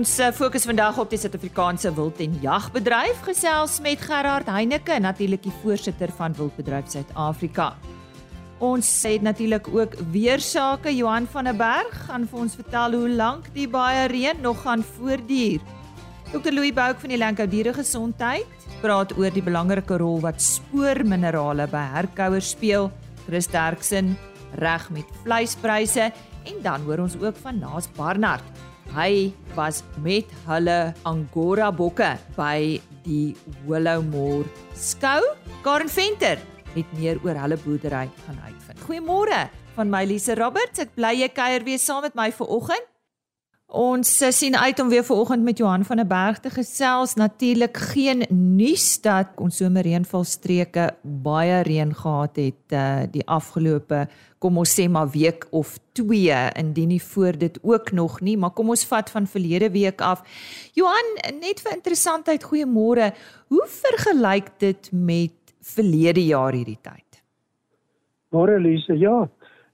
Ons 0.00 0.14
eh, 0.16 0.30
fokus 0.32 0.64
vandag 0.64 0.96
op 0.96 1.10
die 1.12 1.18
Suid-Afrikaanse 1.20 1.90
wild- 1.92 2.20
en 2.24 2.36
jagbedryf 2.40 3.18
gesels 3.26 3.74
met 3.84 4.00
Gerard 4.00 4.46
Heineke, 4.48 4.94
natuurlik 4.96 5.42
die 5.44 5.52
voorsitter 5.60 6.08
van 6.16 6.32
Wildbedryf 6.38 6.86
Suid-Afrika. 6.88 7.74
Ons 8.64 8.88
het 9.04 9.20
natuurlik 9.20 9.68
ook 9.68 9.98
weer 10.14 10.40
sake 10.40 10.94
Johan 10.96 11.26
van 11.28 11.44
der 11.44 11.56
Berg 11.58 12.06
gaan 12.06 12.24
vir 12.30 12.38
ons 12.40 12.56
vertel 12.56 12.96
hoe 12.96 13.10
lank 13.10 13.50
die 13.52 13.66
baie 13.68 14.06
reën 14.08 14.40
nog 14.40 14.62
gaan 14.62 14.80
voortduur. 14.80 15.60
Dr 16.32 16.48
Louis 16.48 16.72
Bouk 16.72 16.96
van 17.04 17.12
die 17.12 17.20
Lankou 17.20 17.48
Diere 17.48 17.76
Gesondheid 17.76 18.48
praat 18.80 19.12
oor 19.18 19.30
die 19.36 19.44
belangrike 19.44 20.00
rol 20.00 20.24
wat 20.24 20.40
spoorminerale 20.40 21.68
by 21.68 21.84
herkouers 21.98 22.54
speel. 22.56 22.88
Chris 23.26 23.52
Derksen 23.52 24.16
reg 24.64 24.88
met 24.96 25.12
vleispryse 25.26 26.08
en 26.48 26.64
dan 26.64 26.88
hoor 26.88 27.04
ons 27.04 27.20
ook 27.20 27.36
van 27.44 27.60
Naas 27.60 27.92
Barnard. 28.00 28.69
Hy 28.90 29.30
was 29.54 29.84
met 30.02 30.26
hulle 30.48 30.90
Angora 31.06 31.68
bokke 31.70 32.16
by 32.34 32.80
die 33.04 33.36
Willowmore 33.68 34.48
skou. 34.74 35.20
Karen 35.62 35.86
Venter 35.86 36.40
het 36.74 36.96
meer 36.98 37.20
oor 37.22 37.38
hulle 37.38 37.58
boerdery 37.62 38.08
gaan 38.24 38.40
uitvind. 38.48 38.82
Goeiemôre 38.82 39.44
van 39.76 39.92
my 39.94 40.02
Lise 40.10 40.34
Roberts. 40.34 40.82
Ek 40.82 40.96
bly 40.98 41.12
jy 41.20 41.30
kuier 41.30 41.62
weer 41.66 41.78
saam 41.78 42.02
met 42.02 42.18
my 42.18 42.32
vir 42.34 42.50
oggend. 42.50 42.88
Ons 43.70 44.08
eh, 44.20 44.32
sien 44.34 44.56
uit 44.56 44.80
om 44.82 44.88
weer 44.90 45.04
vanoggend 45.04 45.44
met 45.46 45.58
Johan 45.58 45.84
van 45.84 45.96
der 45.96 46.06
Berg 46.06 46.40
te 46.42 46.50
gesels. 46.50 47.14
Natuurlik 47.14 47.76
geen 47.76 48.24
nuus 48.28 49.00
dat 49.00 49.30
ons 49.38 49.56
somerreënvalstreke 49.62 50.88
baie 51.02 51.60
reën 51.62 51.94
gehad 51.94 52.36
het 52.36 52.74
uh, 52.74 53.06
die 53.12 53.22
afgelope 53.30 54.08
kom 54.42 54.58
ons 54.58 54.72
sê 54.74 54.88
maar 54.90 55.06
week 55.12 55.46
of 55.54 55.76
2 55.92 56.34
indien 56.58 56.90
nie 56.90 57.02
voor 57.02 57.38
dit 57.38 57.58
ook 57.62 57.92
nog 57.92 58.20
nie, 58.20 58.36
maar 58.40 58.50
kom 58.56 58.72
ons 58.74 58.82
vat 58.88 59.10
van 59.10 59.28
verlede 59.30 59.70
week 59.70 60.00
af. 60.00 60.24
Johan, 60.74 61.14
net 61.38 61.60
vir 61.62 61.76
interessantheid, 61.76 62.42
goeiemôre. 62.42 63.12
Hoe 63.52 63.66
vergelyk 63.68 64.50
dit 64.58 64.90
met 64.90 65.54
verlede 65.76 66.24
jaar 66.24 66.56
hierdie 66.56 66.80
tyd? 66.82 67.22
Môre 68.34 68.58
Lise, 68.58 68.96
ja. 68.98 69.28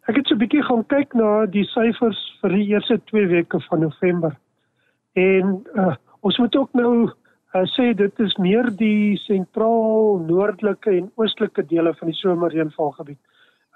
Ek 0.07 0.17
het 0.17 0.29
so 0.29 0.35
'n 0.35 0.39
bietjie 0.39 0.63
gaan 0.63 0.85
kyk 0.87 1.15
na 1.15 1.47
die 1.47 1.65
syfers 1.65 2.19
vir 2.41 2.51
die 2.51 2.67
eerste 2.71 2.99
2 3.11 3.27
weke 3.27 3.61
van 3.69 3.81
November. 3.81 4.37
En 5.15 5.65
uh, 5.75 5.95
ons 6.21 6.39
moet 6.39 6.57
ook 6.57 6.73
nou 6.73 7.11
uh, 7.55 7.65
sê 7.75 7.95
dit 7.95 8.21
is 8.21 8.37
meer 8.37 8.71
die 8.77 9.17
sentraal, 9.17 10.19
noordelike 10.27 10.91
en 10.91 11.11
oostelike 11.17 11.67
dele 11.67 11.95
van 11.95 12.09
die 12.09 12.19
somerreënvalgebied. 12.21 13.19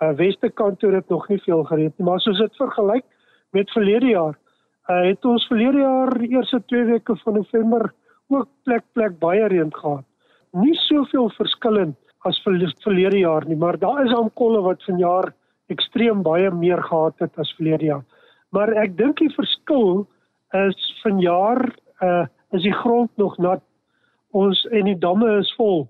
Uh 0.01 0.13
weste 0.17 0.49
kant 0.49 0.79
toe 0.79 0.93
het 0.95 1.09
nog 1.09 1.29
nie 1.29 1.41
veel 1.45 1.65
gereed 1.65 1.99
nie, 1.99 2.05
maar 2.07 2.15
as 2.15 2.27
ons 2.27 2.39
dit 2.39 2.57
vergelyk 2.57 3.05
met 3.53 3.71
verlede 3.71 4.07
jaar, 4.07 4.39
uh 4.89 5.03
het 5.09 5.25
ons 5.25 5.47
verlede 5.47 5.79
jaar 5.79 6.19
die 6.19 6.31
eerste 6.37 6.63
2 6.67 6.85
weke 6.85 7.17
van 7.25 7.35
November 7.35 7.93
ook 8.29 8.49
plek 8.65 8.85
plek 8.95 9.19
baie 9.19 9.49
reën 9.49 9.75
gehad 9.75 10.07
nie 10.53 10.75
soveel 10.87 11.31
verskillend 11.37 11.97
as 12.27 12.39
vir 12.45 12.59
verlede 12.85 13.23
jaar 13.23 13.47
nie, 13.49 13.57
maar 13.57 13.79
daar 13.79 14.05
is 14.05 14.15
aankolle 14.15 14.61
wat 14.63 14.83
vanjaar 14.85 15.33
ekstreem 15.71 16.23
baie 16.23 16.51
meer 16.51 16.83
gehad 16.83 17.19
het 17.19 17.39
as 17.39 17.53
verlede 17.59 17.85
jaar. 17.85 18.05
Maar 18.51 18.73
ek 18.83 18.97
dink 18.99 19.19
die 19.23 19.33
verskil 19.35 20.07
is 20.67 21.01
vanjaar 21.03 21.67
uh 22.03 22.27
is 22.51 22.65
die 22.67 22.75
grond 22.75 23.11
nog 23.15 23.37
nat. 23.39 23.63
Ons 24.35 24.65
en 24.75 24.89
die 24.89 24.99
damme 24.99 25.29
is 25.39 25.53
vol. 25.55 25.85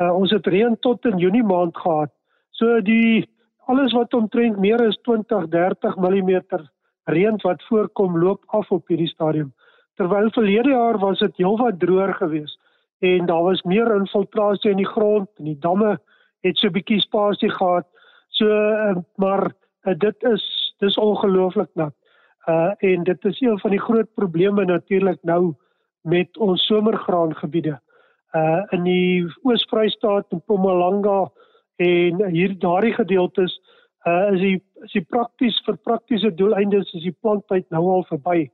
Uh 0.00 0.12
ons 0.12 0.30
het 0.30 0.46
reën 0.46 0.76
tot 0.84 1.04
in 1.08 1.18
Junie 1.18 1.44
maand 1.44 1.76
gehad. 1.76 2.12
So 2.50 2.80
die 2.84 3.24
alles 3.66 3.92
wat 3.96 4.14
omtrent 4.14 4.58
meer 4.60 4.82
as 4.84 4.98
20, 5.08 5.48
30 5.48 5.96
mm 5.96 6.42
reën 7.04 7.38
wat 7.42 7.62
voorkom 7.68 8.18
loop 8.18 8.44
af 8.46 8.70
op 8.70 8.88
hierdie 8.88 9.08
stadium. 9.08 9.52
Terwyl 9.96 10.30
verlede 10.30 10.70
jaar 10.70 10.98
was 10.98 11.18
dit 11.18 11.36
heelwat 11.36 11.80
droër 11.80 12.14
geweest 12.20 12.60
en 13.04 13.26
daar 13.26 13.42
was 13.42 13.62
meer 13.62 13.94
infiltrasie 13.94 14.70
in 14.70 14.80
die 14.80 14.88
grond 14.88 15.28
en 15.38 15.50
die 15.50 15.58
damme 15.60 15.98
het 16.44 16.58
so 16.58 16.68
'n 16.68 16.72
bietjie 16.72 17.00
spasie 17.00 17.50
gehad. 17.50 17.86
So 18.38 18.46
uh, 18.50 18.96
maar 19.20 19.52
uh, 19.82 19.94
dit 19.98 20.26
is 20.32 20.44
dis 20.82 20.98
ongelooflik 20.98 21.70
nat. 21.78 21.94
Uh 22.44 22.72
en 22.78 23.04
dit 23.04 23.24
is 23.24 23.40
een 23.40 23.58
van 23.58 23.70
die 23.70 23.80
groot 23.80 24.10
probleme 24.14 24.64
natuurlik 24.64 25.22
nou 25.22 25.54
met 26.00 26.36
ons 26.36 26.66
somergraangebiede. 26.66 27.78
Uh 28.32 28.62
in 28.76 28.82
die 28.84 29.24
Oos-Vrystaat 29.42 30.26
en 30.28 30.42
Mpumalanga 30.42 31.30
en 31.76 32.24
hier 32.34 32.58
daardie 32.58 32.92
gedeeltes 32.94 33.60
uh 34.04 34.32
is 34.32 34.40
die 34.40 34.58
is 34.84 34.92
die 34.92 35.06
prakties 35.08 35.62
vir 35.64 35.78
praktiese 35.88 36.34
doeleindes 36.34 36.92
is 36.92 37.06
die 37.06 37.16
planttyd 37.20 37.70
nou 37.70 37.86
al 37.96 38.04
verby. 38.10 38.50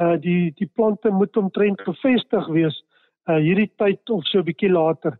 Uh 0.00 0.16
die 0.18 0.52
die 0.56 0.70
plante 0.74 1.10
moet 1.10 1.36
omtrent 1.36 1.80
gevestig 1.80 2.48
wees 2.48 2.82
uh, 3.28 3.36
hierdie 3.36 3.70
tyd 3.76 4.10
of 4.10 4.26
so 4.26 4.42
bietjie 4.42 4.72
later. 4.72 5.18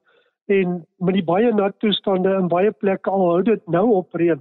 En 0.48 0.78
met 0.96 1.14
die 1.14 1.24
baie 1.24 1.52
nat 1.52 1.76
toestande 1.78 2.32
in 2.40 2.48
baie 2.48 2.72
plekke 2.72 3.10
al 3.10 3.26
hou 3.30 3.42
dit 3.44 3.66
nou 3.68 3.84
op 3.98 4.14
reën, 4.16 4.40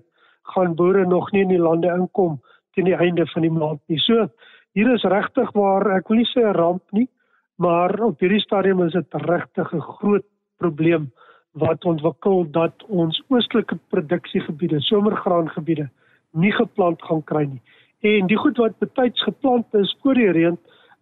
gaan 0.53 0.75
boere 0.79 1.05
nog 1.05 1.31
nie 1.31 1.43
in 1.43 1.51
die 1.51 1.59
lande 1.59 1.91
inkom 1.91 2.39
teen 2.75 2.87
die 2.87 2.95
einde 2.95 3.25
van 3.33 3.43
die 3.43 3.51
maand 3.51 3.81
nie. 3.91 3.99
So 3.99 4.29
hier 4.77 4.93
is 4.93 5.03
regtig 5.03 5.51
waar 5.57 5.89
ek 5.97 6.07
wil 6.07 6.21
nie 6.21 6.29
sê 6.31 6.45
'n 6.45 6.55
ramp 6.55 6.83
nie, 6.91 7.09
maar 7.57 7.91
op 7.99 8.19
hierdie 8.19 8.39
stadium 8.39 8.83
is 8.85 8.93
dit 8.93 9.13
regtig 9.27 9.73
'n 9.73 9.81
groot 9.81 10.25
probleem 10.57 11.11
wat 11.53 11.85
ontwikkel 11.85 12.45
dat 12.51 12.83
ons 12.87 13.21
oostelike 13.27 13.77
produksiegebiede, 13.89 14.79
somergraangebiede 14.81 15.89
nie 16.31 16.51
geplant 16.51 17.01
gaan 17.01 17.23
kry 17.23 17.43
nie. 17.43 17.61
En 18.01 18.27
die 18.27 18.37
goed 18.37 18.57
wat 18.57 18.79
betyds 18.79 19.23
geplant 19.23 19.73
is 19.73 19.97
voor 20.01 20.13
die 20.13 20.31
reën, 20.31 20.57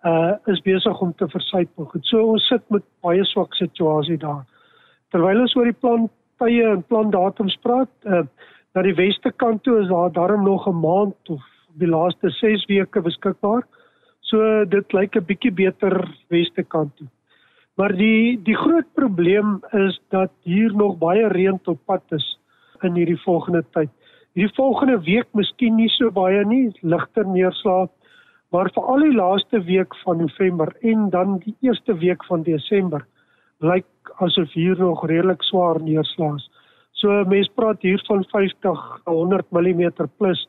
uh 0.06 0.34
is 0.46 0.62
besig 0.62 1.02
om 1.02 1.14
te 1.16 1.28
versuipel. 1.28 1.86
Goed, 1.86 2.06
so 2.06 2.24
ons 2.24 2.48
sit 2.48 2.62
met 2.70 2.84
baie 3.02 3.24
swak 3.26 3.54
situasie 3.54 4.18
daar. 4.18 4.46
Terwyl 5.16 5.46
ons 5.46 5.54
oor 5.56 5.70
die 5.70 5.80
plan 5.80 6.10
tye 6.44 6.64
en 6.68 6.82
plan 6.92 7.08
datums 7.08 7.56
praat, 7.64 7.92
uh 8.04 8.26
na 8.76 8.82
die 8.84 8.98
weste 8.98 9.32
kant 9.40 9.62
toe 9.64 9.78
is 9.80 9.88
daar 9.88 10.10
darm 10.12 10.42
nog 10.44 10.66
'n 10.68 10.76
maand 10.76 11.30
of 11.32 11.44
die 11.80 11.88
laaste 11.88 12.30
6 12.30 12.66
weke 12.68 13.02
beskikbaar. 13.02 13.64
So 14.20 14.66
dit 14.66 14.94
lyk 14.94 15.16
'n 15.16 15.24
bietjie 15.30 15.54
beter 15.56 15.96
weste 16.28 16.64
kant 16.64 16.92
toe. 16.98 17.08
Maar 17.78 17.96
die 17.96 18.36
die 18.44 18.56
groot 18.56 18.92
probleem 18.94 19.64
is 19.72 19.98
dat 20.10 20.32
hier 20.44 20.76
nog 20.76 20.98
baie 20.98 21.28
reën 21.28 21.60
op 21.66 21.80
pad 21.86 22.04
is 22.12 22.38
in 22.84 22.96
hierdie 22.96 23.24
volgende 23.24 23.64
tyd. 23.72 23.90
Hierdie 24.34 24.56
volgende 24.56 25.00
week 25.00 25.28
miskien 25.34 25.76
nie 25.76 25.90
so 25.90 26.12
baie 26.12 26.44
nie, 26.46 26.74
ligter 26.82 27.26
neerslag 27.26 27.90
maar 28.52 28.70
veral 28.74 29.00
die 29.00 29.16
laaste 29.16 29.64
week 29.64 29.96
van 30.04 30.18
November 30.18 30.76
en 30.82 31.10
dan 31.10 31.40
die 31.40 31.56
eerste 31.62 31.98
week 31.98 32.26
van 32.26 32.44
Desember 32.44 33.06
lyk 33.60 33.86
asof 34.20 34.52
hier 34.54 34.78
nog 34.80 35.06
redelik 35.08 35.44
swaar 35.44 35.82
neerslaas. 35.82 36.50
So 36.92 37.24
mense 37.28 37.52
praat 37.56 37.82
hier 37.82 38.02
van 38.08 38.24
50 38.32 38.84
100 39.06 39.52
mm 39.52 39.92
plus 40.18 40.48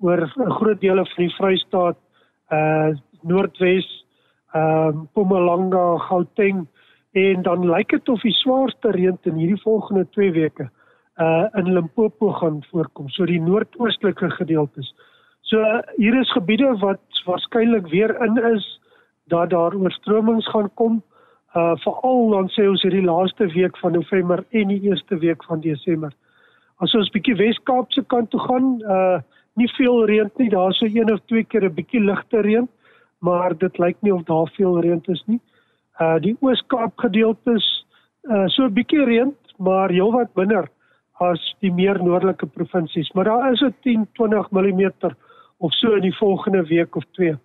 oor 0.00 0.20
'n 0.20 0.50
groot 0.50 0.80
dele 0.80 1.04
van 1.04 1.24
die 1.24 1.34
Vrystaat, 1.34 1.96
uh 2.52 2.94
Noordwes, 3.22 4.04
ehm 4.52 4.88
uh, 4.88 5.02
Mpumalanga, 5.02 5.98
Gauteng 5.98 6.66
en 7.12 7.42
dan 7.42 7.70
lyk 7.70 7.88
dit 7.90 8.08
of 8.08 8.20
die 8.20 8.32
swaarste 8.32 8.90
reën 8.90 9.18
in 9.22 9.34
hierdie 9.34 9.62
volgende 9.62 10.06
2 10.10 10.32
weke 10.32 10.70
uh 11.18 11.48
in 11.54 11.72
Limpopo 11.72 12.32
gaan 12.32 12.62
voorkom, 12.70 13.08
so 13.08 13.24
die 13.24 13.40
noordoostelike 13.40 14.30
gedeeltes. 14.30 14.94
So 15.40 15.58
hier 15.96 16.20
is 16.20 16.32
gebiede 16.32 16.76
wat 16.78 17.00
waarskynlik 17.24 17.88
weer 17.88 18.22
in 18.22 18.36
is 18.54 18.80
dat 19.26 19.50
daar 19.50 19.74
oorstromings 19.74 20.48
gaan 20.48 20.70
kom. 20.74 21.02
Uh 21.02 21.15
veral 21.56 22.30
dan 22.30 22.48
sê 22.52 22.66
ons 22.68 22.82
hierdie 22.84 23.04
laaste 23.04 23.46
week 23.54 23.78
van 23.80 23.92
November 23.96 24.44
en 24.50 24.68
die 24.68 24.80
eerste 24.90 25.16
week 25.18 25.44
van 25.48 25.60
Desember. 25.64 26.12
As 26.84 26.94
ons 26.94 27.08
bietjie 27.14 27.36
Wes-Kaap 27.38 27.92
se 27.92 28.02
kant 28.12 28.30
toe 28.30 28.40
gaan, 28.40 28.76
uh 28.84 29.18
nie 29.56 29.68
veel 29.72 30.02
reën 30.04 30.28
nie, 30.36 30.50
daar 30.52 30.74
so 30.76 30.84
een 30.84 31.12
of 31.12 31.20
twee 31.32 31.44
keer 31.44 31.64
'n 31.64 31.74
bietjie 31.74 32.00
ligte 32.00 32.40
reën, 32.44 32.68
maar 33.20 33.56
dit 33.56 33.78
lyk 33.78 33.96
nie 34.02 34.12
of 34.12 34.22
daar 34.28 34.50
veel 34.56 34.80
reën 34.80 35.00
is 35.08 35.22
nie. 35.26 35.40
Uh 36.00 36.18
die 36.20 36.36
Oos-Kaap 36.40 36.92
gedeeltes 36.98 37.64
uh 38.28 38.46
so 38.48 38.64
'n 38.64 38.74
bietjie 38.74 39.04
reën, 39.04 39.32
maar 39.58 39.88
heelwat 39.88 40.36
minder 40.36 40.68
as 41.20 41.40
die 41.60 41.72
meer 41.72 42.02
noordelike 42.02 42.46
provinsies, 42.46 43.12
maar 43.14 43.24
daar 43.24 43.52
is 43.52 43.62
'n 43.62 43.74
10-20 43.80 44.50
mm 44.50 44.92
of 45.58 45.72
so 45.72 45.94
in 45.94 46.02
die 46.02 46.16
volgende 46.16 46.62
week 46.62 46.96
of 46.96 47.04
twee. 47.12 47.36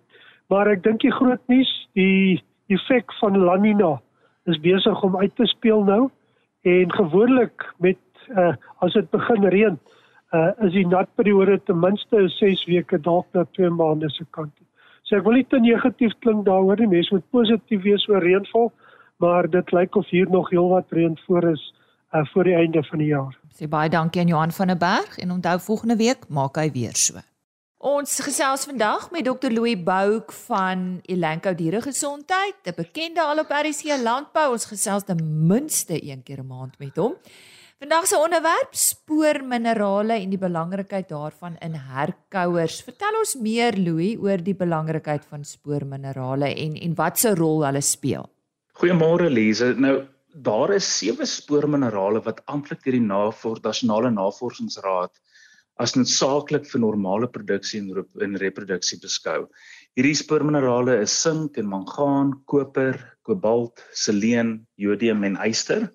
Maar 0.48 0.66
ek 0.66 0.82
dink 0.82 1.00
die 1.00 1.12
groot 1.12 1.40
nuus, 1.48 1.88
die 1.94 2.42
effek 2.74 3.12
van 3.20 3.38
La 3.38 3.56
Nina 3.56 3.94
is 4.50 4.58
besig 4.60 5.02
om 5.02 5.16
uit 5.16 5.34
te 5.36 5.46
speel 5.46 5.84
nou 5.84 6.10
en 6.62 6.92
gewoonlik 6.92 7.66
met 7.78 7.98
uh, 8.30 8.54
as 8.78 8.94
dit 8.94 9.08
begin 9.10 9.46
reën, 9.54 9.78
uh, 10.32 10.50
is 10.66 10.72
die 10.74 10.86
natperiode 10.86 11.58
ten 11.66 11.80
minste 11.82 12.28
6 12.38 12.64
weke 12.70 13.00
dalk 13.02 13.26
na 13.34 13.44
2 13.58 13.70
maande 13.70 14.10
se 14.10 14.26
kant. 14.30 14.52
So 15.02 15.18
ek 15.18 15.26
wil 15.26 15.40
nie 15.40 15.46
te 15.50 15.60
negatief 15.60 16.14
klink 16.24 16.46
daaroor 16.46 16.78
nie, 16.80 16.90
mense 16.94 17.14
moet 17.14 17.26
positief 17.34 17.82
wees 17.86 18.06
oor 18.10 18.22
reënval, 18.22 18.70
maar 19.22 19.50
dit 19.50 19.74
lyk 19.74 19.98
of 19.98 20.08
hier 20.10 20.30
nog 20.30 20.50
heelwat 20.50 20.94
reën 20.94 21.18
voor 21.26 21.50
is 21.52 21.66
uh, 22.12 22.24
voor 22.32 22.48
die 22.48 22.54
einde 22.54 22.84
van 22.90 23.02
die 23.02 23.10
jaar. 23.10 23.34
Sê 23.52 23.68
baie 23.68 23.90
dankie 23.90 24.22
aan 24.22 24.32
Johan 24.32 24.54
van 24.54 24.72
der 24.74 24.80
Berg 24.80 25.18
en 25.18 25.34
onthou 25.34 25.58
volgende 25.60 25.98
week 26.00 26.26
maak 26.28 26.58
hy 26.58 26.70
weer 26.72 26.96
so. 26.96 27.20
Ons 27.82 28.12
gesels 28.22 28.62
vandag 28.68 29.08
met 29.10 29.24
Dr 29.26 29.50
Louis 29.50 29.74
Bouk 29.74 30.30
van 30.46 31.00
Elanco 31.10 31.50
Dieregesondheid, 31.50 32.54
'n 32.62 32.74
bekende 32.76 33.20
al 33.20 33.42
op 33.42 33.50
RC 33.50 33.98
Landbou. 33.98 34.52
Ons 34.52 34.70
gesels 34.70 35.02
ten 35.02 35.18
minste 35.46 35.98
een 35.98 36.22
keer 36.22 36.38
'n 36.38 36.46
maand 36.46 36.78
met 36.78 36.96
hom. 36.96 37.16
Vandag 37.80 38.06
se 38.06 38.16
onderwerp: 38.16 38.68
spoorminerale 38.70 40.12
en 40.12 40.30
die 40.30 40.38
belangrikheid 40.38 41.08
daarvan 41.08 41.56
in 41.58 41.74
herkouers. 41.74 42.82
Vertel 42.82 43.18
ons 43.18 43.34
meer 43.34 43.76
Louis 43.76 44.16
oor 44.16 44.38
die 44.38 44.54
belangrikheid 44.54 45.24
van 45.28 45.44
spoorminerale 45.44 46.54
en 46.54 46.76
en 46.76 46.94
wat 46.94 47.18
se 47.18 47.34
rol 47.34 47.64
hulle 47.64 47.80
speel. 47.80 48.30
Goeiemôre 48.78 49.28
Lize. 49.28 49.74
Nou 49.76 50.06
daar 50.32 50.70
is 50.70 50.98
sewe 50.98 51.26
spoorminerale 51.26 52.22
wat 52.22 52.42
amptelik 52.44 52.84
deur 52.84 52.92
die 52.92 53.60
Nasionale 53.62 54.10
Navorsingsraad 54.10 55.10
as 55.80 55.94
noodsaaklik 55.96 56.66
vir 56.68 56.80
normale 56.80 57.28
produksie 57.28 57.80
en 57.80 58.04
in 58.20 58.36
reproduksie 58.40 58.98
beskou. 59.00 59.46
Hierdie 59.96 60.16
spoorminerale 60.16 60.98
is 61.02 61.12
sink 61.12 61.58
en 61.58 61.68
mangaan, 61.68 62.34
koper, 62.46 62.98
kobalt, 63.24 63.82
seleen, 63.92 64.66
jodium 64.76 65.24
en 65.24 65.38
yster. 65.46 65.88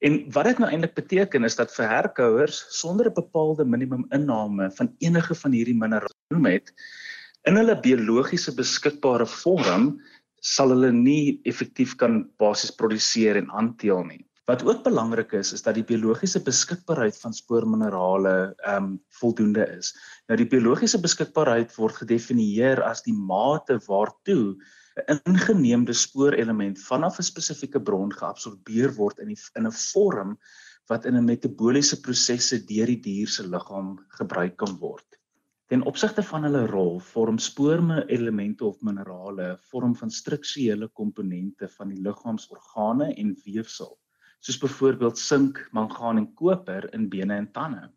En 0.00 0.20
wat 0.34 0.46
dit 0.46 0.60
nou 0.62 0.70
eintlik 0.70 0.94
beteken 0.94 1.44
is 1.44 1.58
dat 1.58 1.74
vir 1.74 1.90
herkouers 1.90 2.62
sonder 2.70 3.10
'n 3.10 3.14
bepaalde 3.14 3.64
minimum 3.64 4.06
inname 4.14 4.70
van 4.70 4.94
enige 5.00 5.34
van 5.34 5.52
hierdie 5.52 5.74
minerale 5.74 6.38
met 6.38 6.72
in 7.46 7.56
hulle 7.56 7.80
biologiese 7.80 8.54
beskikbare 8.54 9.26
vorm 9.26 10.00
sal 10.40 10.70
hulle 10.70 10.92
nie 10.92 11.40
effektief 11.44 11.96
kan 11.96 12.28
basies 12.38 12.70
produseer 12.70 13.36
en 13.36 13.50
aanteel 13.50 14.04
nie. 14.04 14.27
Wat 14.48 14.62
ook 14.64 14.78
belangrik 14.80 15.32
is, 15.36 15.50
is 15.52 15.62
dat 15.62 15.76
die 15.76 15.84
biologiese 15.84 16.40
beskikbaarheid 16.40 17.16
van 17.20 17.34
spoorminerale 17.36 18.30
ehm 18.56 18.84
um, 18.84 18.94
voldoende 19.18 19.66
is. 19.74 19.90
Nou 20.30 20.38
die 20.40 20.46
biologiese 20.48 21.00
beskikbaarheid 21.04 21.74
word 21.76 21.98
gedefinieer 22.00 22.80
as 22.86 23.02
die 23.04 23.12
mate 23.12 23.76
waartoe 23.88 24.56
'n 25.04 25.20
ingeneemde 25.32 25.92
spoorelement 25.92 26.80
vanaf 26.86 27.18
'n 27.18 27.28
spesifieke 27.28 27.82
bron 27.90 28.16
geabsorbeer 28.22 28.96
word 28.96 29.20
in 29.26 29.34
die, 29.34 29.38
in 29.60 29.68
'n 29.68 29.76
vorm 29.82 30.32
wat 30.88 31.04
in 31.04 31.20
'n 31.20 31.28
metabooliese 31.28 32.00
prosesse 32.00 32.62
deur 32.72 32.86
die 32.94 33.00
dier 33.10 33.28
se 33.28 33.44
liggaam 33.44 33.98
gebruik 34.16 34.56
kan 34.56 34.78
word. 34.80 35.20
Ten 35.68 35.82
opsigte 35.82 36.22
van 36.22 36.48
hulle 36.48 36.66
rol, 36.66 37.00
vorm 37.12 37.38
spoorelemente 37.38 38.64
of 38.64 38.80
minerale 38.80 39.58
vorm 39.70 39.94
van 39.94 40.10
strukturele 40.10 40.88
komponente 40.88 41.68
van 41.68 41.88
die 41.88 42.00
liggaamsorgane 42.00 43.14
en 43.14 43.36
weefsel 43.44 43.98
soos 44.44 44.58
byvoorbeeld 44.62 45.18
sink, 45.18 45.60
mangaan 45.72 46.20
en 46.20 46.28
koper 46.34 46.88
in 46.94 47.08
bene 47.08 47.36
en 47.36 47.50
tande. 47.52 47.88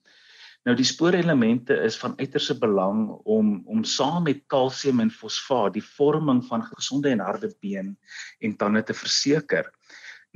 Nou 0.65 0.75
die 0.77 0.85
spoorelemente 0.85 1.73
is 1.87 1.97
van 1.97 2.13
uiterste 2.19 2.53
belang 2.61 3.07
om 3.25 3.61
om 3.65 3.83
saam 3.83 4.27
met 4.27 4.43
kalsium 4.53 5.01
en 5.01 5.09
fosfaat 5.09 5.73
die 5.73 5.85
vorming 5.85 6.43
van 6.45 6.63
gesonde 6.67 7.09
en 7.09 7.23
harde 7.25 7.49
been 7.65 7.95
en 8.39 8.57
tande 8.57 8.83
te 8.83 8.93
verseker. 8.93 9.71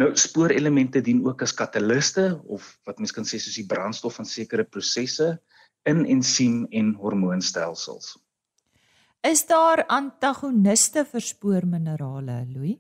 Nou 0.01 0.09
spoorelemente 0.17 1.01
dien 1.01 1.21
ook 1.25 1.45
as 1.45 1.53
kataliste 1.53 2.41
of 2.45 2.73
wat 2.89 2.97
mens 2.99 3.13
kan 3.13 3.27
sê 3.27 3.37
soos 3.37 3.59
die 3.59 3.69
brandstof 3.69 4.17
van 4.17 4.25
sekere 4.25 4.65
prosesse 4.65 5.35
in 5.85 6.05
ensiem 6.09 6.65
en 6.71 6.95
hormoonstelsels. 6.97 8.15
Is 9.25 9.45
daar 9.49 9.85
antagoniste 9.89 11.05
vir 11.05 11.21
spoorminerale, 11.21 12.43
Louis? 12.49 12.77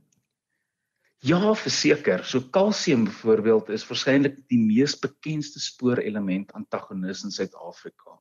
Ja, 1.25 1.39
verseker. 1.57 2.21
So 2.21 2.51
kalsium 2.53 3.07
byvoorbeeld 3.07 3.71
is 3.73 3.85
waarskynlik 3.89 4.35
die 4.51 4.59
mees 4.61 4.93
bekende 5.01 5.57
spoorelement 5.63 6.51
antagonis 6.53 7.23
in 7.25 7.31
Suid-Afrika. 7.33 8.19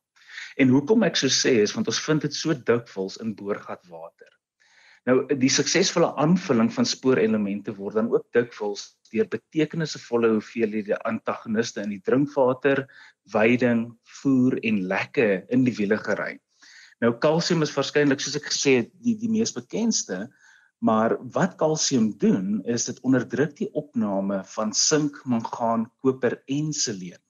En 0.57 0.71
hoekom 0.73 1.03
ek 1.05 1.19
so 1.19 1.29
sê 1.29 1.51
is 1.61 1.75
want 1.75 1.91
ons 1.91 1.99
vind 2.01 2.25
dit 2.25 2.33
so 2.33 2.55
dikwels 2.57 3.19
in 3.21 3.35
boorgatwater. 3.37 4.31
Nou 5.05 5.19
die 5.37 5.51
suksesvolle 5.53 6.15
aanvulling 6.17 6.71
van 6.73 6.89
spoorelemente 6.89 7.75
word 7.77 7.99
dan 7.99 8.09
ook 8.09 8.25
dikwels 8.33 8.87
deur 9.13 9.29
betekenisvolle 9.29 10.31
hoeveelhede 10.33 10.97
antagoniste 11.05 11.83
in 11.85 11.93
die 11.93 12.01
drinkwater, 12.09 12.87
veiding, 13.29 13.91
voer 14.23 14.57
en 14.65 14.81
lekke 14.89 15.43
in 15.53 15.67
die 15.67 15.75
wiele 15.77 16.01
gery. 16.01 16.39
Nou 17.05 17.13
kalsium 17.21 17.61
is 17.61 17.75
waarskynlik 17.77 18.25
soos 18.25 18.39
ek 18.41 18.49
gesê 18.49 18.79
het 18.79 18.91
die 19.05 19.13
die 19.21 19.29
mees 19.29 19.53
bekende 19.53 20.23
Maar 20.85 21.15
wat 21.33 21.55
kalsium 21.57 22.11
doen 22.21 22.61
is 22.69 22.85
dit 22.85 22.99
onderdruk 23.01 23.55
die 23.57 23.71
opname 23.73 24.43
van 24.53 24.73
sink, 24.73 25.21
mangaan, 25.25 25.87
koper 26.03 26.37
en 26.45 26.73
seleen. 26.73 27.21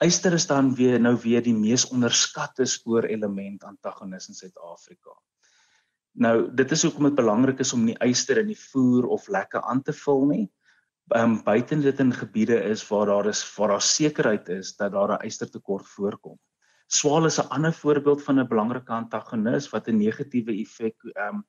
Yster 0.00 0.32
is 0.32 0.46
dan 0.48 0.72
weer 0.74 0.96
nou 0.98 1.12
weer 1.22 1.42
die 1.44 1.54
mees 1.54 1.84
onderskatte 1.92 2.64
spoorelement 2.66 3.66
antagonis 3.68 4.30
in 4.32 4.38
Suid-Afrika. 4.38 5.12
Nou 6.24 6.48
dit 6.56 6.72
is 6.72 6.82
hoekom 6.86 7.10
dit 7.10 7.18
belangrik 7.20 7.60
is 7.62 7.74
om 7.76 7.84
nie 7.86 7.98
yster 8.02 8.40
in 8.40 8.48
die 8.50 8.58
voer 8.58 9.06
of 9.12 9.28
lekke 9.28 9.62
aan 9.62 9.82
te 9.86 9.94
vul 9.94 10.24
nie. 10.32 10.46
Ehm 11.14 11.36
um, 11.36 11.40
buite 11.44 11.78
dit 11.84 12.00
in 12.00 12.14
gebiede 12.14 12.56
is 12.72 12.82
waar 12.88 13.06
daar 13.06 13.28
is 13.30 13.44
waar 13.56 13.76
daar 13.76 13.82
sekerheid 13.82 14.48
is 14.48 14.76
dat 14.76 14.92
daar 14.92 15.18
'n 15.18 15.26
ystertekort 15.26 15.86
voorkom. 15.86 16.38
Swaal 16.86 17.26
is 17.26 17.38
'n 17.38 17.50
ander 17.54 17.72
voorbeeld 17.72 18.22
van 18.22 18.40
'n 18.40 18.48
belangrike 18.48 18.92
antagonis 18.92 19.70
wat 19.70 19.88
'n 19.88 19.96
negatiewe 19.98 20.52
effek 20.64 20.96
ehm 21.14 21.34
um, 21.34 21.44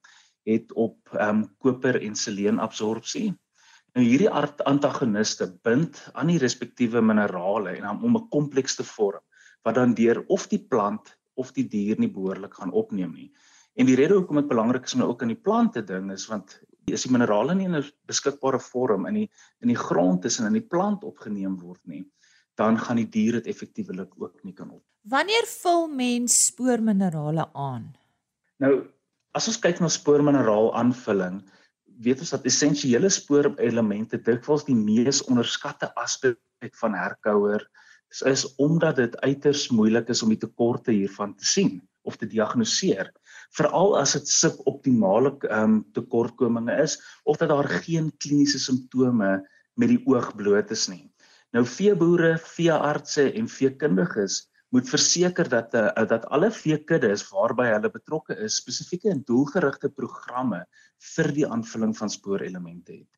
het 0.47 0.73
op 0.73 0.97
ehm 1.13 1.29
um, 1.29 1.47
koper 1.57 2.01
en 2.01 2.15
seleenabsorpsie. 2.15 3.31
Nou 3.93 4.05
hierdie 4.05 4.29
antagoniste 4.29 5.49
bind 5.63 5.99
aan 6.13 6.31
die 6.31 6.39
respektiewe 6.39 7.01
minerale 7.01 7.75
en 7.75 7.89
om 7.89 8.17
'n 8.17 8.29
kompleks 8.29 8.75
te 8.75 8.83
vorm 8.83 9.23
wat 9.63 9.75
dan 9.75 9.93
deur 9.93 10.23
of 10.27 10.47
die 10.47 10.63
plant 10.67 11.17
of 11.33 11.51
die 11.51 11.67
dier 11.67 11.99
nie 11.99 12.11
behoorlik 12.11 12.53
gaan 12.53 12.71
opneem 12.71 13.13
nie. 13.13 13.31
En 13.75 13.85
die 13.85 13.95
rede 13.95 14.13
hoekom 14.13 14.35
dit 14.35 14.47
belangrik 14.47 14.85
is 14.85 14.93
om 14.93 14.99
nou 14.99 15.09
ook 15.11 15.21
aan 15.21 15.33
die 15.33 15.43
plante 15.47 15.83
ding 15.83 16.11
is 16.11 16.27
want 16.27 16.59
as 16.91 17.05
die 17.05 17.11
minerale 17.11 17.55
nie 17.55 17.65
in 17.65 17.75
'n 17.75 17.91
beskikbare 18.07 18.59
vorm 18.59 19.05
in 19.07 19.13
die 19.13 19.29
in 19.61 19.67
die 19.67 19.77
grond 19.77 20.25
is 20.25 20.39
en 20.39 20.45
in 20.45 20.53
die 20.59 20.67
plant 20.73 21.03
opgeneem 21.03 21.59
word 21.59 21.81
nie, 21.85 22.05
dan 22.55 22.77
gaan 22.77 22.95
die 22.95 23.09
dier 23.09 23.33
dit 23.33 23.47
effektiewelik 23.47 24.11
ook 24.17 24.43
nie 24.43 24.53
kan 24.53 24.71
op. 24.71 24.83
Wanneer 25.01 25.45
vul 25.47 25.87
mens 25.87 26.45
spoorminerale 26.45 27.53
aan? 27.53 27.95
Nou 28.57 28.87
As 29.37 29.47
ons 29.47 29.59
kyk 29.63 29.79
na 29.79 29.87
spoormineraal 29.87 30.73
aanvulling, 30.75 31.39
weet 32.03 32.19
ons 32.23 32.33
dat 32.33 32.47
essensiële 32.49 33.09
spoorelemente 33.13 34.19
dikwels 34.25 34.65
die 34.67 34.75
mees 34.75 35.21
onderskatte 35.23 35.87
aspek 35.99 36.73
van 36.81 36.97
herkouer 36.97 37.63
is, 38.11 38.21
is 38.27 38.43
omdat 38.59 38.99
dit 38.99 39.15
uiters 39.23 39.69
moeilik 39.71 40.11
is 40.11 40.23
om 40.25 40.33
die 40.33 40.41
tekorte 40.41 40.91
hiervan 40.91 41.35
te 41.37 41.47
sien 41.47 41.79
of 42.03 42.17
te 42.19 42.27
diagnoseer 42.27 43.11
veral 43.55 43.95
as 43.99 44.17
dit 44.17 44.27
suboptimale 44.31 45.33
um, 45.51 45.79
tekortkominge 45.95 46.75
is 46.83 46.97
of 47.23 47.39
dat 47.39 47.51
daar 47.53 47.69
geen 47.85 48.11
kliniese 48.23 48.59
simptome 48.59 49.37
met 49.79 49.91
die 49.91 50.01
oog 50.11 50.33
bloot 50.35 50.71
is 50.75 50.87
nie. 50.91 51.05
Nou 51.55 51.63
veeboere, 51.67 52.37
veeartse 52.39 53.29
en 53.31 53.47
veekundiges 53.51 54.47
moet 54.71 54.87
verseker 54.89 55.49
dat 55.51 55.73
uh, 55.75 55.89
dat 56.07 56.25
alle 56.31 56.51
veekuddes 56.51 57.25
waarby 57.31 57.67
hulle 57.73 57.91
betrokke 57.91 58.37
is 58.45 58.61
spesifieke 58.61 59.11
en 59.11 59.23
doelgerigte 59.27 59.91
programme 59.91 60.63
vir 61.15 61.31
die 61.35 61.47
aanvulling 61.47 61.91
van 61.97 62.09
spoorelemente 62.09 62.93
het. 63.01 63.09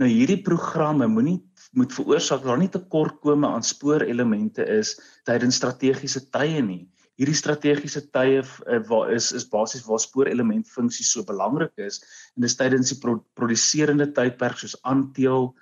Nou 0.00 0.08
hierdie 0.08 0.40
programme 0.44 1.08
moenie 1.12 1.38
moet 1.76 1.92
veroorsaak 1.92 2.40
dat 2.44 2.52
daar 2.52 2.60
nie 2.60 2.72
tekortkome 2.72 3.48
aan 3.48 3.64
spoorelemente 3.64 4.64
is 4.78 4.94
tydens 5.28 5.60
strategiese 5.60 6.26
tye 6.32 6.62
nie. 6.64 6.86
Hierdie 7.20 7.36
strategiese 7.36 8.06
tye 8.12 8.40
uh, 8.40 8.80
waar 8.88 9.12
is 9.16 9.32
is 9.36 9.48
basies 9.48 9.84
waar 9.88 10.00
spoorelement 10.00 10.68
funksie 10.68 11.04
so 11.04 11.24
belangrik 11.24 11.76
is 11.80 12.00
en 12.36 12.44
dis 12.44 12.56
tydens 12.56 12.92
die 12.92 13.00
pro 13.00 13.20
produserende 13.36 14.08
tydperk 14.16 14.60
soos 14.60 14.76
aanteel 14.84 15.54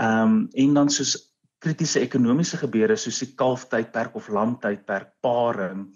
ehm 0.00 0.32
um, 0.32 0.38
en 0.52 0.80
dan 0.80 0.88
soos 0.90 1.16
kritiese 1.64 2.02
ekonomiese 2.04 2.60
gebeure 2.60 2.96
soos 3.00 3.22
die 3.22 3.32
kalftydperk 3.40 4.16
of 4.18 4.28
lamtydperk, 4.28 5.14
paring 5.24 5.86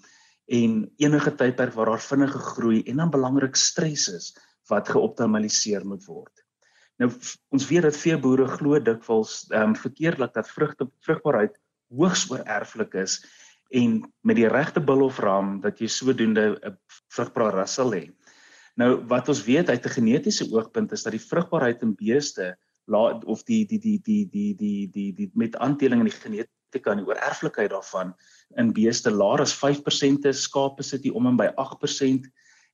en 0.49 0.77
enige 0.97 1.33
tydperk 1.37 1.75
waar 1.77 1.93
daar 1.93 2.05
vinnige 2.05 2.41
groei 2.55 2.83
en 2.89 3.03
dan 3.03 3.13
belangrik 3.13 3.57
stres 3.57 4.09
is 4.09 4.31
wat 4.71 4.89
geoptimaliseer 4.89 5.85
moet 5.85 6.05
word. 6.09 6.33
Nou 6.99 7.11
ons 7.55 7.67
weet 7.69 7.85
dat 7.87 7.97
veeboere 7.97 8.49
glo 8.57 8.81
dikwels 8.83 9.45
ehm 9.53 9.75
um, 9.75 9.77
verkeerdelik 9.79 10.33
dat 10.35 10.49
vrugte 10.51 10.89
vrugbaarheid 11.07 11.59
hoogs 11.95 12.25
oorerflik 12.31 12.97
is 13.05 13.21
en 13.71 14.01
met 14.25 14.39
die 14.41 14.49
regte 14.49 14.81
bil 14.81 15.05
of 15.05 15.21
ram 15.21 15.59
dat 15.61 15.81
jy 15.81 15.89
sodoende 15.93 16.57
'n 16.57 16.77
vrugbare 17.13 17.61
ras 17.61 17.75
sal 17.75 17.93
hê. 17.93 18.09
Nou 18.77 19.05
wat 19.11 19.29
ons 19.29 19.45
weet 19.45 19.69
uit 19.69 19.85
'n 19.85 19.97
genetiese 19.99 20.49
oogpunt 20.51 20.93
is 20.93 21.03
dat 21.03 21.13
die 21.13 21.29
vrugbaarheid 21.31 21.83
in 21.83 21.95
beeste 21.95 22.57
la, 22.89 23.19
of 23.27 23.45
die 23.49 23.65
die 23.69 23.79
die 23.79 23.99
die 24.05 24.25
die 24.29 24.55
die 24.57 24.89
die, 24.91 25.13
die 25.15 25.31
met 25.35 25.57
aanteling 25.57 26.05
in 26.05 26.11
die 26.11 26.17
genetika 26.17 26.93
en 26.93 27.03
die 27.03 27.09
oorerflikheid 27.09 27.71
daarvan 27.71 28.15
in 28.57 28.73
beeste 28.77 29.13
laer 29.13 29.45
as 29.45 29.55
5% 29.57 30.29
is, 30.31 30.45
skape 30.49 30.85
sit 30.87 31.05
hier 31.05 31.17
om 31.19 31.29
en 31.31 31.39
by 31.41 31.51
8%, 31.55 32.29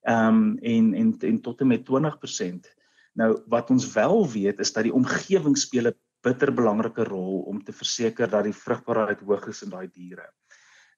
ehm 0.05 0.41
um, 0.41 0.57
en 0.63 0.95
en 0.95 1.13
en 1.31 1.39
tot 1.43 1.61
en 1.61 1.73
met 1.73 1.87
20%. 1.91 2.73
Nou 3.21 3.31
wat 3.51 3.71
ons 3.71 3.87
wel 3.93 4.29
weet 4.31 4.61
is 4.61 4.73
dat 4.75 4.87
die 4.87 4.95
omgewing 4.95 5.59
speel 5.59 5.91
'n 5.91 5.99
bitter 6.25 6.53
belangrike 6.55 7.05
rol 7.05 7.43
om 7.51 7.63
te 7.65 7.73
verseker 7.73 8.31
dat 8.31 8.45
die 8.49 8.57
vrugbaarheid 8.57 9.21
hoog 9.21 9.47
is 9.53 9.63
in 9.63 9.71
daai 9.71 9.89
diere. 9.93 10.27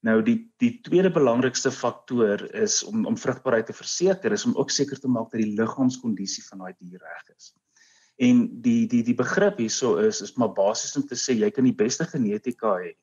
Nou 0.07 0.21
die 0.23 0.37
die 0.63 0.81
tweede 0.87 1.11
belangrikste 1.11 1.73
faktor 1.73 2.43
is 2.55 2.83
om 2.85 3.07
om 3.07 3.17
vrugbaarheid 3.19 3.67
te 3.67 3.77
verseker 3.77 4.33
is 4.33 4.45
om 4.47 4.55
ook 4.57 4.71
seker 4.71 5.01
te 5.01 5.09
maak 5.09 5.31
dat 5.33 5.43
die 5.43 5.57
liggaamskondisie 5.59 6.45
van 6.51 6.65
daai 6.65 6.75
dier 6.79 7.01
reg 7.01 7.33
is. 7.37 7.55
En 8.17 8.47
die 8.65 8.87
die 8.89 9.03
die 9.05 9.17
begrip 9.17 9.59
hierso 9.61 9.97
is 10.01 10.23
is 10.25 10.37
maar 10.41 10.55
basies 10.57 10.97
om 10.97 11.05
te 11.07 11.19
sê 11.21 11.37
jy 11.37 11.51
kan 11.53 11.67
die 11.69 11.77
beste 11.77 12.05
genetika 12.09 12.79
hê, 12.81 12.95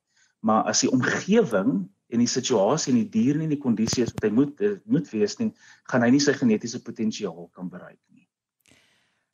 maar 0.42 0.66
as 0.70 0.82
die 0.82 0.90
omgewing 0.90 1.90
en 2.14 2.20
die 2.22 2.30
situasie 2.30 2.94
en 2.94 3.00
die 3.04 3.10
dier 3.14 3.38
nie 3.38 3.46
in 3.50 3.54
die 3.54 3.62
kondisie 3.62 4.04
is 4.06 4.14
wat 4.16 4.26
hy 4.28 4.34
moet 4.34 4.60
moet 4.90 5.08
wees 5.14 5.38
nie, 5.40 5.52
gaan 5.90 6.04
hy 6.06 6.10
nie 6.14 6.22
sy 6.24 6.34
genetiese 6.38 6.82
potensiaal 6.86 7.50
kan 7.54 7.70
bereik 7.70 8.02
nie. 8.10 8.28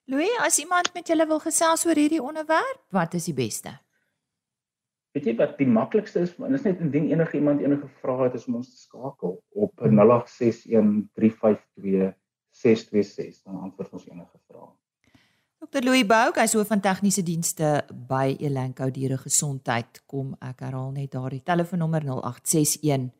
Louis, 0.09 0.35
as 0.41 0.59
iemand 0.59 0.89
met 0.95 1.07
julle 1.07 1.27
wil 1.29 1.39
gesels 1.43 1.85
oor 1.85 1.95
hierdie 1.99 2.23
onderwerp, 2.23 2.81
wat 2.95 3.13
is 3.13 3.25
die 3.29 3.37
beste? 3.37 3.71
Weet 5.13 5.25
jy 5.25 5.35
wat 5.37 5.57
die 5.61 5.69
maklikste 5.69 6.19
is? 6.25 6.31
En 6.37 6.51
dit 6.53 6.59
is 6.59 6.65
net 6.67 6.79
indien 6.83 7.07
enige 7.11 7.37
iemand 7.37 7.61
enige 7.63 7.87
vrae 8.01 8.23
het, 8.27 8.35
is 8.37 8.47
om 8.49 8.55
ons 8.59 8.69
te 8.69 8.79
skakel 8.83 9.31
op 9.65 9.73
0861352626 9.85 9.85
dan 13.45 13.55
antwoord 13.67 13.91
ons 13.99 14.07
enige 14.09 14.39
vrae. 14.49 14.71
Dr. 15.59 15.83
Louis 15.83 16.07
Bouk, 16.07 16.37
hy 16.39 16.47
is 16.47 16.53
hoof 16.55 16.69
van 16.71 16.79
tegniese 16.79 17.19
dienste 17.27 17.83
by 18.07 18.31
Elanco 18.39 18.87
Diere 18.95 19.19
Gesondheid. 19.19 20.07
Kom 20.07 20.31
ek 20.39 20.63
herhaal 20.63 20.95
net 20.95 21.11
daardie 21.11 21.43
telefoonnommer 21.43 21.99
0861 22.07 23.11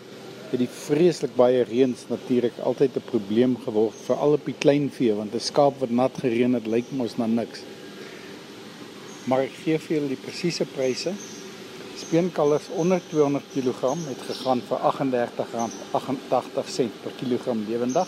het 0.51 0.59
die 0.61 0.69
vreeslik 0.69 1.35
baie 1.37 1.63
reëns 1.65 2.07
natuurlik 2.09 2.57
altyd 2.69 2.97
'n 2.97 3.09
probleem 3.11 3.55
geword 3.65 3.95
veral 4.07 4.33
op 4.37 4.45
die 4.45 4.59
kleinvee 4.65 5.13
want 5.13 5.33
'n 5.33 5.39
skaap 5.39 5.79
wat 5.79 5.89
nat 5.89 6.17
gereën 6.23 6.53
het 6.53 6.67
lyk 6.67 6.91
mos 6.91 7.17
na 7.17 7.25
niks. 7.25 7.61
Maar 9.27 9.39
ek 9.47 9.55
gee 9.63 9.77
vir 9.79 9.95
julle 9.95 10.07
die 10.07 10.23
presiese 10.25 10.65
pryse. 10.65 11.13
Speenkalvers 11.95 12.67
onder 12.75 13.01
200 13.09 13.43
kg 13.53 13.81
het 14.07 14.21
gegaan 14.27 14.61
vir 14.67 14.77
R38.88 14.77 14.81
per 17.03 17.11
kilogram 17.17 17.65
lewendig. 17.67 18.07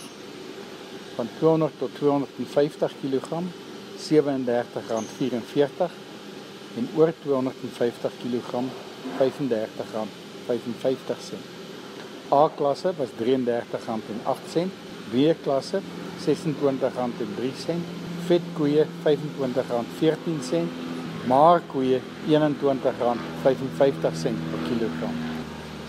Van 1.15 1.27
200 1.37 1.73
tot 1.77 1.95
250 1.95 2.91
kg 3.01 3.29
R37.44 3.97 5.91
en 6.77 6.89
oor 6.95 7.13
250 7.23 8.11
kg 8.21 8.51
R35. 9.17 10.23
55 10.45 11.21
sent. 11.21 11.41
A 12.31 12.49
klasse 12.55 12.93
was 12.97 13.09
R33.08, 13.09 14.69
B 15.11 15.33
klasse 15.43 15.81
R26.03, 16.25 17.75
vet 18.27 18.41
koeie 18.57 18.85
R25.14, 19.03 20.69
maar 21.27 21.61
koeie 21.71 21.99
R21.55 22.27 22.39
per 24.51 24.61
kilogram. 24.67 25.15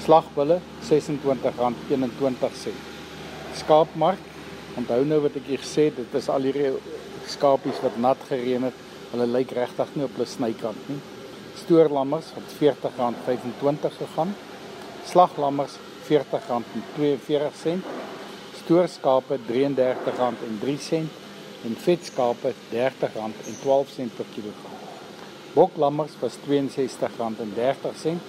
Slagbulle 0.05 0.59
R26.21. 0.83 2.81
Skaapmark, 3.57 4.23
onthou 4.76 5.02
nou 5.09 5.21
wat 5.25 5.37
ek 5.40 5.49
gesê 5.61 5.83
het, 5.90 5.97
dit 6.00 6.12
is 6.21 6.28
al 6.33 6.43
hierdie 6.49 6.73
skapies 7.31 7.78
wat 7.85 7.97
nat 8.00 8.21
gereën 8.28 8.62
het. 8.69 8.78
Hulle 9.12 9.26
lyk 9.31 9.50
regtig 9.57 9.88
nie 9.95 10.05
op 10.07 10.14
hulle 10.19 10.28
snykant 10.28 10.83
nie. 10.90 11.00
Stoorlammers 11.62 12.28
het 12.37 12.47
R40.25 12.59 14.00
gegaan 14.02 14.33
slaglammers 15.07 15.78
R40.42, 16.09 17.78
stoorskape 18.62 19.38
R33.03 19.38 21.02
en 21.64 21.76
vetskape 21.87 22.55
R30.12 22.71 24.11
per 24.16 24.26
kilogram. 24.35 24.86
Boklammers 25.57 26.13
was 26.21 26.37
R62.30, 26.45 28.21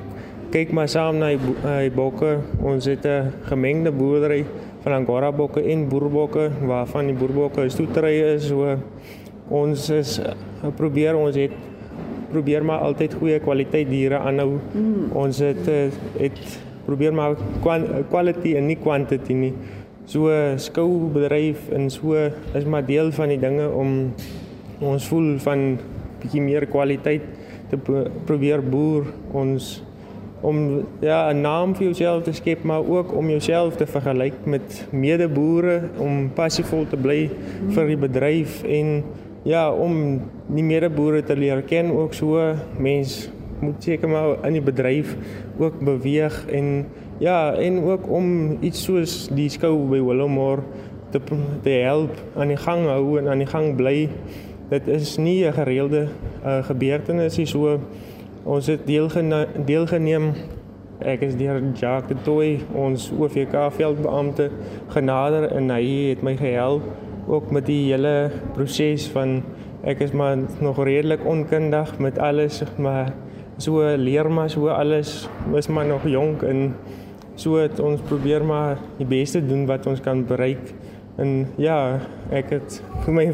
kyk 0.57 0.71
maar 0.73 0.89
saam 0.89 1.19
na 1.21 1.35
die 1.37 1.91
bokke. 1.93 2.39
Ons 2.65 2.87
het 2.89 3.05
'n 3.05 3.33
gemengde 3.45 3.93
boerdery 3.93 4.45
van 4.83 4.93
Angora 4.93 5.33
bokke 5.33 5.61
en 5.61 5.89
boerbokke 5.89 6.51
waarvan 6.65 7.07
die 7.07 7.15
boerbokke 7.15 7.69
stoetery 7.69 8.17
is. 8.35 8.47
So 8.49 8.77
ons 9.49 9.91
is 9.91 10.21
probeer 10.77 11.17
ons 11.17 11.37
het 11.37 11.53
probeer 12.31 12.65
maar 12.65 12.79
altyd 12.79 13.15
goeie 13.15 13.39
kwaliteit 13.41 13.89
diere 13.89 14.19
aanhou. 14.19 14.59
Mm. 14.73 15.13
Ons 15.13 15.39
het 15.39 15.67
het 16.19 16.39
probeer 16.87 17.13
maar 17.13 17.37
quality 18.09 18.55
en 18.57 18.67
nie 18.67 18.79
quantity 18.79 19.33
nie 19.33 19.53
so 20.07 20.31
skoubedryf 20.57 21.69
en 21.69 21.91
so 21.91 22.15
is 22.55 22.65
maar 22.65 22.87
deel 22.87 23.13
van 23.13 23.29
die 23.29 23.39
dinge 23.39 23.69
om 23.71 24.15
ons 24.81 25.09
voel 25.09 25.39
van 25.39 25.79
bietjie 26.21 26.41
meer 26.41 26.67
kwaliteit 26.67 27.23
te 27.69 27.77
probeer 28.25 28.63
boer 28.63 29.05
ons 29.33 29.83
om 30.47 30.59
ja 31.03 31.33
'n 31.33 31.41
naam 31.41 31.75
vir 31.75 31.85
jouself 31.91 32.25
te 32.25 32.33
skep 32.33 32.63
maar 32.63 32.87
ook 32.87 33.15
om 33.15 33.31
jouself 33.31 33.77
te 33.77 33.87
vergelyk 33.87 34.45
met 34.45 34.87
medeboere 34.91 35.81
om 35.99 36.31
passievol 36.35 36.87
te 36.91 36.97
bly 36.97 37.31
vir 37.69 37.87
die 37.87 38.01
bedryf 38.07 38.63
en 38.63 39.03
ja 39.43 39.71
om 39.73 40.21
die 40.47 40.65
medeboere 40.65 41.23
te 41.23 41.37
leer 41.37 41.63
ken 41.63 41.91
ook 41.91 42.15
so 42.15 42.55
mens 42.79 43.31
moet 43.61 43.83
seker 43.83 44.09
maar 44.09 44.47
in 44.47 44.53
die 44.53 44.63
bedryf 44.63 45.17
ook 45.59 45.81
beweeg 45.81 46.47
en 46.53 46.87
Ja, 47.19 47.55
en 47.55 47.83
ook 47.85 48.11
om 48.13 48.59
iets 48.61 48.83
soos 48.85 49.13
die 49.33 49.49
skou 49.49 49.73
by 49.89 50.03
Willowmore 50.05 50.67
te 51.11 51.21
te 51.65 51.79
help 51.81 52.19
aan 52.37 52.51
die 52.53 52.59
gang 52.61 52.83
hou 52.91 53.17
en 53.17 53.31
aan 53.33 53.41
die 53.41 53.49
gang 53.49 53.71
bly. 53.79 54.11
Dit 54.69 54.89
is 54.93 55.17
nie 55.17 55.47
'n 55.47 55.53
gereelde 55.53 56.09
uh, 56.45 56.61
gebeurtenis 56.65 57.39
nie 57.39 57.47
so 57.47 57.81
ons 58.47 58.69
het 58.71 58.85
deelgene 58.87 59.47
deelgeneem. 59.67 60.31
Ek 61.03 61.25
is 61.27 61.35
deur 61.37 61.59
Jacques 61.77 62.09
de 62.09 62.17
Toey, 62.25 62.61
ons 62.79 63.11
OVK 63.13 63.67
veldbeampte 63.75 64.47
genader 64.95 65.51
en 65.51 65.69
hy 65.75 65.83
het 66.13 66.23
my 66.25 66.37
gehelp 66.39 66.87
ook 67.27 67.51
met 67.51 67.67
die 67.67 67.91
hele 67.91 68.31
proses 68.55 69.09
van 69.11 69.41
ek 69.87 70.05
is 70.07 70.15
maar 70.17 70.39
nog 70.63 70.79
redelik 70.87 71.25
onkundig 71.27 71.91
met 72.03 72.21
alles, 72.23 72.63
maar 72.79 73.11
so 73.59 73.83
leer 73.99 74.31
maar 74.31 74.51
so 74.51 74.71
alles, 74.71 75.27
is 75.59 75.69
maar 75.69 75.87
nog 75.91 76.07
jonk 76.07 76.45
en 76.47 76.71
so 77.35 77.59
het 77.61 77.81
ons 77.83 78.01
probeer 78.09 78.47
maar 78.47 78.79
die 79.01 79.09
beste 79.11 79.43
doen 79.43 79.67
wat 79.67 79.87
ons 79.91 80.01
kan 80.01 80.23
bereik. 80.27 80.71
En 81.19 81.49
ja, 81.59 81.99
ek 82.31 82.55
het 82.55 82.79
my 83.19 83.27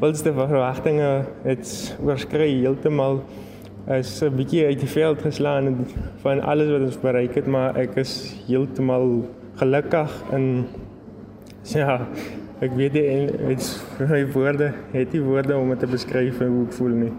wildste 0.00 0.34
verwagtinge 0.36 1.24
het 1.42 1.96
oorskry 2.04 2.50
heeltemal 2.60 3.22
is 3.86 4.22
'n 4.22 4.36
bietjie 4.36 4.66
uit 4.66 4.78
die 4.78 4.88
veld 4.88 5.22
geslaan 5.22 5.86
van 6.22 6.40
alles 6.40 6.70
wat 6.70 6.80
ons 6.80 7.00
bereik 7.00 7.34
het, 7.34 7.46
maar 7.46 7.76
ek 7.76 7.96
is 7.96 8.34
heeltemal 8.46 9.24
gelukkig 9.56 10.10
en 10.32 10.66
ja, 11.62 12.06
ek 12.60 12.70
weet 12.76 12.92
nie 12.92 13.26
dit's 13.48 13.82
my 13.98 14.24
woorde, 14.32 14.72
het 14.92 15.12
nie 15.12 15.22
woorde 15.22 15.56
om 15.56 15.68
dit 15.68 15.78
te 15.78 15.86
beskryf 15.86 16.38
hoe 16.38 16.66
ek 16.66 16.72
voel 16.72 16.88
nie. 16.88 17.12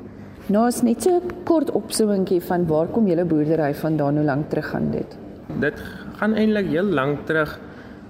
Nou 0.48 0.68
is 0.68 0.82
net 0.82 1.04
so 1.04 1.10
'n 1.20 1.44
kort 1.44 1.72
opsommingkie 1.72 2.42
van 2.42 2.68
waar 2.68 2.88
kom 2.88 3.08
julle 3.08 3.26
boerdery 3.26 3.74
vandaan, 3.74 4.16
hoe 4.18 4.26
lank 4.26 4.50
terug 4.50 4.70
gaan 4.70 4.92
dit? 4.92 5.18
Dit 5.60 5.80
gaan 6.18 6.34
eintlik 6.34 6.68
heel 6.68 6.84
lank 6.84 7.26
terug. 7.26 7.60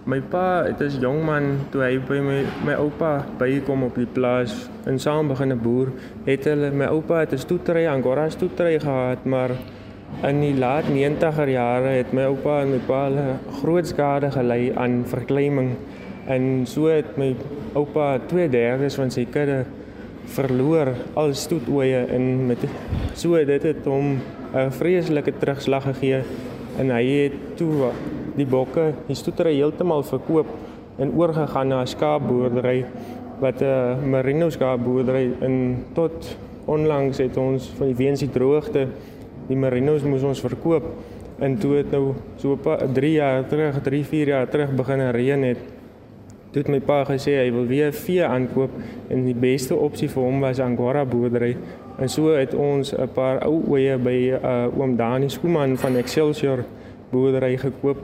My 0.04 0.18
pa, 0.20 0.66
dit 0.68 0.82
is 0.84 0.98
jong 1.00 1.22
man 1.24 1.46
toe 1.72 1.80
hy 1.80 1.94
by 2.04 2.18
my 2.20 2.40
my 2.68 2.74
oupa 2.76 3.12
bykom 3.40 3.86
op 3.86 3.96
die 3.96 4.08
plaas 4.12 4.52
en 4.84 4.98
saam 5.00 5.30
begin 5.32 5.54
'n 5.56 5.62
boer. 5.64 5.94
Het 6.26 6.44
hulle 6.44 6.72
my 6.72 6.90
oupa 6.92 7.22
het 7.24 7.32
'n 7.32 7.40
stoetery, 7.40 7.86
Angora 7.88 8.28
stoetery 8.30 8.80
gehad, 8.80 9.24
maar 9.26 9.52
in 10.28 10.42
die 10.42 10.58
laat 10.60 10.90
90er 10.92 11.48
jare 11.48 11.96
het 12.04 12.12
my 12.12 12.24
oupa 12.24 12.62
en 12.62 12.72
my 12.72 12.82
pa 12.88 13.10
groot 13.62 13.88
skade 13.88 14.32
gelei 14.32 14.74
aan 14.76 15.06
verkleiming. 15.06 15.72
En 16.28 16.66
so 16.66 16.88
het 16.88 17.18
my 17.18 17.36
oupa 17.74 18.20
2/3 18.28 18.96
van 18.96 19.12
sy 19.12 19.26
kudde 19.26 19.66
verloor 20.26 20.88
al 21.14 21.34
stoetoeie 21.34 22.06
en 22.06 22.48
met 22.48 22.60
so 23.14 23.46
dit 23.46 23.64
het 23.64 23.86
hom 23.86 24.20
'n 24.54 24.72
vreeslike 24.72 25.34
terugslag 25.40 25.84
gegee 25.84 26.22
en 26.78 26.90
hy 26.90 27.06
het 27.08 27.34
toe 27.56 27.92
die 28.36 28.46
bokke 28.46 28.92
die 29.08 29.16
stoetery 29.16 29.56
heeltemal 29.56 30.04
verkoop 30.04 30.48
en 30.98 31.14
oorgegaan 31.18 31.68
na 31.68 31.82
'n 31.82 31.88
skaapboerdery 31.88 32.86
wat 33.40 33.62
'n 33.62 34.10
merino 34.10 34.50
skaapboerdery 34.50 35.32
in 35.42 35.86
tot 35.94 36.38
onlangs 36.66 37.18
het 37.18 37.38
ons 37.38 37.72
van 37.78 37.88
die 37.88 37.96
weens 37.96 38.20
die 38.20 38.32
droogte 38.32 38.88
die 39.48 39.58
merinos 39.58 40.04
moes 40.04 40.24
ons 40.24 40.42
verkoop 40.42 40.84
en 41.40 41.58
toe 41.58 41.76
het 41.76 41.92
nou 41.92 42.14
so 42.38 42.58
3 42.94 43.12
jaar 43.12 43.48
terug 43.48 43.82
3 43.82 44.04
4 44.04 44.28
jaar 44.28 44.50
terug 44.50 44.76
begin 44.76 45.12
reën 45.12 45.44
het 45.44 45.58
Toe 46.54 46.62
het 46.62 46.70
my 46.70 46.78
pa 46.86 47.00
gesê 47.08 47.32
hy 47.40 47.48
wil 47.50 47.64
weer 47.66 47.90
vee 47.98 48.22
aankoop 48.22 48.74
en 49.10 49.24
die 49.26 49.34
beste 49.34 49.74
opsie 49.74 50.06
vir 50.12 50.22
hom 50.22 50.44
was 50.46 50.60
Angora 50.62 51.02
boerdery. 51.10 51.56
En 51.98 52.10
so 52.10 52.36
het 52.38 52.54
ons 52.54 52.94
'n 52.94 53.08
paar 53.16 53.42
ou 53.42 53.64
oeye 53.74 53.98
by 53.98 54.38
uh, 54.38 54.68
oom 54.78 54.94
Dani 54.96 55.30
Skooman 55.30 55.74
van 55.78 55.98
Excelsior 55.98 56.62
boerdery 57.14 57.58
gekoop. 57.62 58.02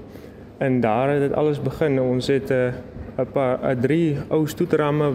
En 0.61 0.79
daar 0.83 1.09
het 1.13 1.25
dit 1.27 1.33
alles 1.33 1.61
begin. 1.61 1.99
Ons 2.01 2.27
het 2.27 2.49
'n 2.49 2.53
uh, 2.53 3.23
'n 3.25 3.31
paar 3.33 3.59
'n 3.61 3.77
uh, 3.77 3.81
drie 3.81 4.17
ou 4.29 4.47
stoetramme 4.47 5.11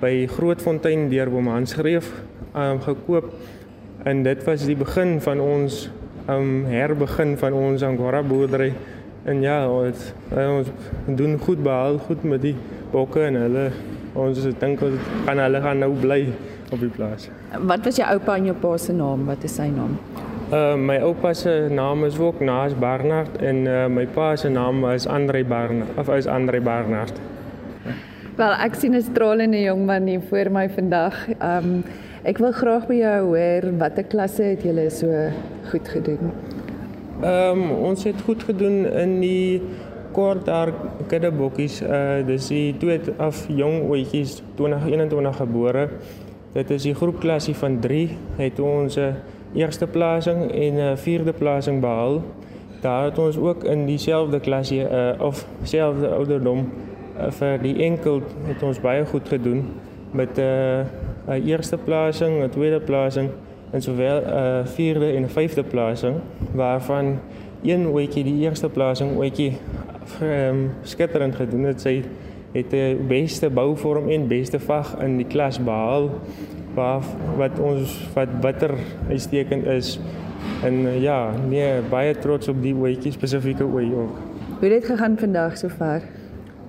by 0.00 0.26
Grootfontein 0.26 1.08
deur 1.08 1.30
oom 1.32 1.48
Hans 1.48 1.72
Greef 1.74 2.12
um, 2.56 2.80
gekoop. 2.80 3.32
En 4.04 4.22
dit 4.22 4.44
was 4.44 4.64
die 4.64 4.76
begin 4.76 5.20
van 5.20 5.40
ons 5.40 5.90
um 6.28 6.64
herbegin 6.64 7.36
van 7.38 7.52
ons 7.52 7.82
Angora 7.82 8.22
boerdery. 8.22 8.72
En 9.24 9.40
ja, 9.40 9.70
ons 9.70 10.12
ons 10.30 10.68
doen 11.06 11.38
goed 11.38 11.62
behaal, 11.62 11.98
goed 11.98 12.22
met 12.22 12.42
die 12.42 12.54
bokke 12.92 13.26
en 13.26 13.34
hulle 13.34 13.70
ons 14.18 14.46
dink 14.60 14.80
ons 14.82 15.10
gaan 15.26 15.42
hulle 15.42 15.60
gaan 15.60 15.84
nou 15.84 15.92
bly 16.00 16.22
op 16.72 16.80
die 16.80 16.92
plaas. 16.92 17.28
Wat 17.58 17.84
was 17.84 18.00
jou 18.00 18.08
oupa 18.08 18.36
en 18.36 18.50
jou 18.52 18.56
pa 18.56 18.76
se 18.76 18.92
naam? 18.92 19.26
Wat 19.26 19.44
is 19.44 19.54
sy 19.60 19.68
naam? 19.72 19.98
Uh 20.48 20.76
my 20.80 20.96
oupa 21.04 21.34
se 21.34 21.66
naam 21.70 22.04
is 22.04 22.18
ook 22.18 22.40
Naas 22.40 22.72
Barnard 22.78 23.36
en 23.36 23.66
uh 23.66 23.86
my 23.86 24.06
pa 24.06 24.36
se 24.36 24.48
naam 24.48 24.80
is 24.90 25.06
Andre 25.06 25.44
Barnard 25.44 25.98
of 25.98 26.08
is 26.08 26.26
Andre 26.26 26.60
Barnard. 26.60 27.12
Wel, 28.36 28.54
ek 28.64 28.74
sien 28.74 28.96
'n 28.96 29.02
stralende 29.02 29.60
jong 29.60 29.84
man 29.86 30.06
hier 30.06 30.20
voor 30.20 30.50
my 30.50 30.68
vandag. 30.70 31.28
Um 31.42 31.84
ek 32.24 32.38
wil 32.38 32.52
graag 32.52 32.86
by 32.86 32.94
jou 32.94 33.36
hoor 33.36 33.76
watter 33.78 34.04
klasse 34.04 34.42
het 34.42 34.62
julle 34.62 34.90
so 34.90 35.28
goed 35.70 35.88
gedoen? 35.88 36.32
Um, 37.22 37.70
ons 37.70 38.04
het 38.04 38.20
goed 38.24 38.42
gedoen 38.42 38.86
in 38.86 39.20
die 39.20 39.62
kort 40.12 40.46
daar 40.46 40.72
kiddebokkies. 41.08 41.82
Uh 41.82 42.26
dis 42.26 42.48
die 42.48 42.76
twee 42.78 43.00
af 43.18 43.44
jong 43.48 43.90
oetjies 43.90 44.42
2021 44.54 45.36
gebore. 45.36 45.88
Dit 46.52 46.70
is 46.70 46.82
die 46.82 46.94
groepklasie 46.94 47.54
van 47.54 47.80
3 47.80 48.16
het 48.36 48.60
ons 48.60 48.96
'n 48.96 49.00
uh, 49.00 49.36
eerste 49.54 49.86
plasing 49.86 50.52
en 50.52 50.74
'n 50.74 50.78
uh, 50.78 50.96
vierde 50.96 51.32
plasing 51.32 51.80
behaal. 51.80 52.22
Daar 52.80 53.04
het 53.04 53.18
ons 53.18 53.36
ook 53.36 53.64
in 53.64 53.86
dieselfde 53.86 54.40
klasie 54.40 54.80
uh 54.80 55.12
of 55.18 55.46
selfde 55.62 56.08
ouderdom 56.08 56.58
uh, 57.18 57.30
vir 57.30 57.58
die 57.62 57.82
enkel 57.82 58.22
het 58.42 58.62
ons 58.62 58.80
baie 58.80 59.06
goed 59.06 59.28
gedoen 59.28 59.64
met 60.10 60.38
'n 60.38 60.40
uh, 60.40 61.36
'n 61.36 61.42
eerste 61.46 61.76
plasing, 61.76 62.42
'n 62.44 62.48
tweede 62.48 62.80
plasing 62.80 63.30
en 63.70 63.82
sowel 63.82 64.20
'n 64.20 64.28
uh, 64.28 64.66
vierde 64.66 65.12
en 65.12 65.22
'n 65.22 65.28
vyfde 65.28 65.62
plasing 65.62 66.16
waarvan 66.52 67.18
een 67.62 67.86
oetjie 67.86 68.24
die 68.24 68.40
eerste 68.40 68.68
plasing 68.68 69.16
oetjie 69.16 69.52
um, 70.22 70.70
skitterend 70.82 71.34
gedoen 71.34 71.62
het. 71.62 71.80
Sy 71.80 72.02
het 72.52 72.70
die 72.70 72.94
beste 72.94 73.50
bouvorm 73.50 74.08
en 74.08 74.28
beste 74.28 74.60
vag 74.60 74.96
in 75.02 75.16
die 75.16 75.26
klas 75.26 75.58
behaal 75.62 76.10
waar 76.74 77.02
wat 77.36 77.58
ons 77.58 78.08
wat 78.14 78.40
bitter 78.40 78.74
uitstekend 79.08 79.66
is. 79.66 79.98
En 80.64 81.00
ja, 81.00 81.30
nee, 81.48 81.80
baie 81.90 82.14
trots 82.18 82.48
op 82.48 82.62
die 82.62 82.74
oetjie 82.74 83.12
spesifieke 83.12 83.64
oetjie 83.64 83.94
ook. 83.94 84.16
Hoe 84.58 84.68
het 84.68 84.80
dit 84.80 84.90
gegaan 84.90 85.18
vandag 85.18 85.58
sover? 85.58 86.02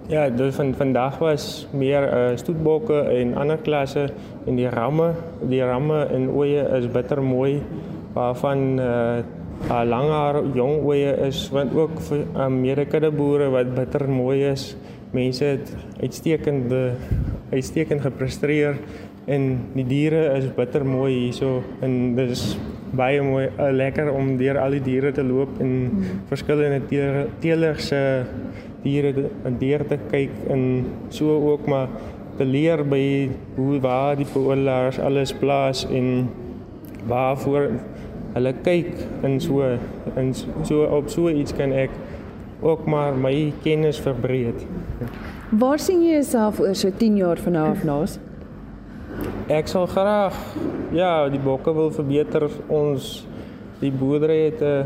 Ja, 0.09 0.29
dus 0.29 0.55
van 0.55 0.73
vandag 0.73 1.17
was 1.17 1.67
meer 1.71 2.05
uh, 2.13 2.38
stoetbokke 2.38 3.01
en 3.13 3.35
ander 3.38 3.57
klasse 3.62 4.07
en 4.45 4.55
die 4.57 4.69
ramme, 4.69 5.12
die 5.45 5.62
ramme 5.62 5.99
en 6.09 6.29
oeye 6.33 6.63
is 6.79 6.88
bitter 6.89 7.21
mooi 7.21 7.59
waarvan 8.15 8.79
uh, 8.81 9.19
uh, 9.67 9.83
langer 9.85 10.41
jong 10.57 10.81
oeye 10.81 11.13
is 11.27 11.43
want 11.53 11.77
ook 11.77 12.01
vir 12.07 12.23
uh, 12.25 12.47
medekudde 12.49 13.12
boere 13.13 13.51
wat 13.53 13.75
bitter 13.75 14.07
mooi 14.09 14.47
is. 14.49 14.71
Mense 15.13 15.45
het 15.45 15.75
uitstekend 16.01 16.73
uitstekend 17.53 18.01
gepresteer 18.01 18.77
en 19.29 19.49
die 19.75 19.85
diere 19.85 20.23
is 20.37 20.47
bitter 20.57 20.85
mooi 20.85 21.11
hierso 21.13 21.59
en 21.85 22.15
dis 22.17 22.57
baie 22.97 23.21
mooi 23.21 23.45
uh, 23.51 23.69
lekker 23.69 24.09
om 24.09 24.33
deur 24.39 24.57
al 24.57 24.73
die 24.79 24.85
diere 24.87 25.11
te 25.13 25.23
loop 25.25 25.59
en 25.61 25.73
mm. 25.85 26.23
verskillende 26.31 26.81
teelers 27.41 27.91
se 27.91 28.01
diere 28.83 29.27
en 29.45 29.59
diere 29.61 29.85
te 29.85 29.99
kyk 30.09 30.33
en 30.49 30.63
so 31.13 31.37
ook 31.51 31.67
maar 31.69 31.91
te 32.39 32.47
leer 32.47 32.81
by 32.87 33.03
hoe 33.57 33.79
waar 33.83 34.15
die 34.17 34.27
poolars 34.33 34.99
alles 35.03 35.33
plaas 35.35 35.83
en 35.91 36.29
waarvoor 37.09 37.69
hulle 38.33 38.53
kyk 38.63 38.93
in 39.27 39.39
so 39.43 39.65
in 40.17 40.33
so 40.37 40.85
op 40.97 41.09
so 41.11 41.29
iets 41.29 41.53
kan 41.57 41.73
ek 41.75 41.93
ook 42.61 42.85
maar 42.85 43.15
my 43.15 43.53
kennis 43.63 43.99
verbreed. 44.03 44.65
Waar 45.49 45.79
sien 45.79 46.01
jy 46.03 46.17
jouself 46.19 46.59
oor 46.59 46.75
so 46.75 46.91
10 46.97 47.15
jaar 47.17 47.39
van 47.39 47.55
nou 47.55 47.69
af 47.69 47.83
naas? 47.87 48.17
Ek 49.49 49.65
sal 49.65 49.88
graag 49.89 50.35
ja, 50.93 51.25
die 51.33 51.39
bokke 51.41 51.71
wil 51.73 51.88
verbeter 51.89 52.43
ons 52.69 53.23
die 53.79 53.89
boerdery 53.89 54.51
het 54.51 54.59
'n 54.62 54.65
uh, 54.65 54.83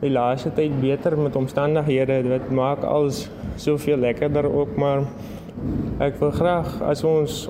die 0.00 0.10
laaste 0.10 0.50
tyd 0.50 0.80
beter 0.80 1.14
met 1.16 1.36
omstandighede 1.36 2.22
dit 2.22 2.50
maak 2.50 2.82
alles 2.82 3.28
soveel 3.56 4.00
lekkerder 4.02 4.48
ook 4.50 4.76
maar 4.76 5.04
ek 6.00 6.18
wil 6.18 6.30
graag 6.30 6.82
as 6.82 7.04
ons 7.04 7.46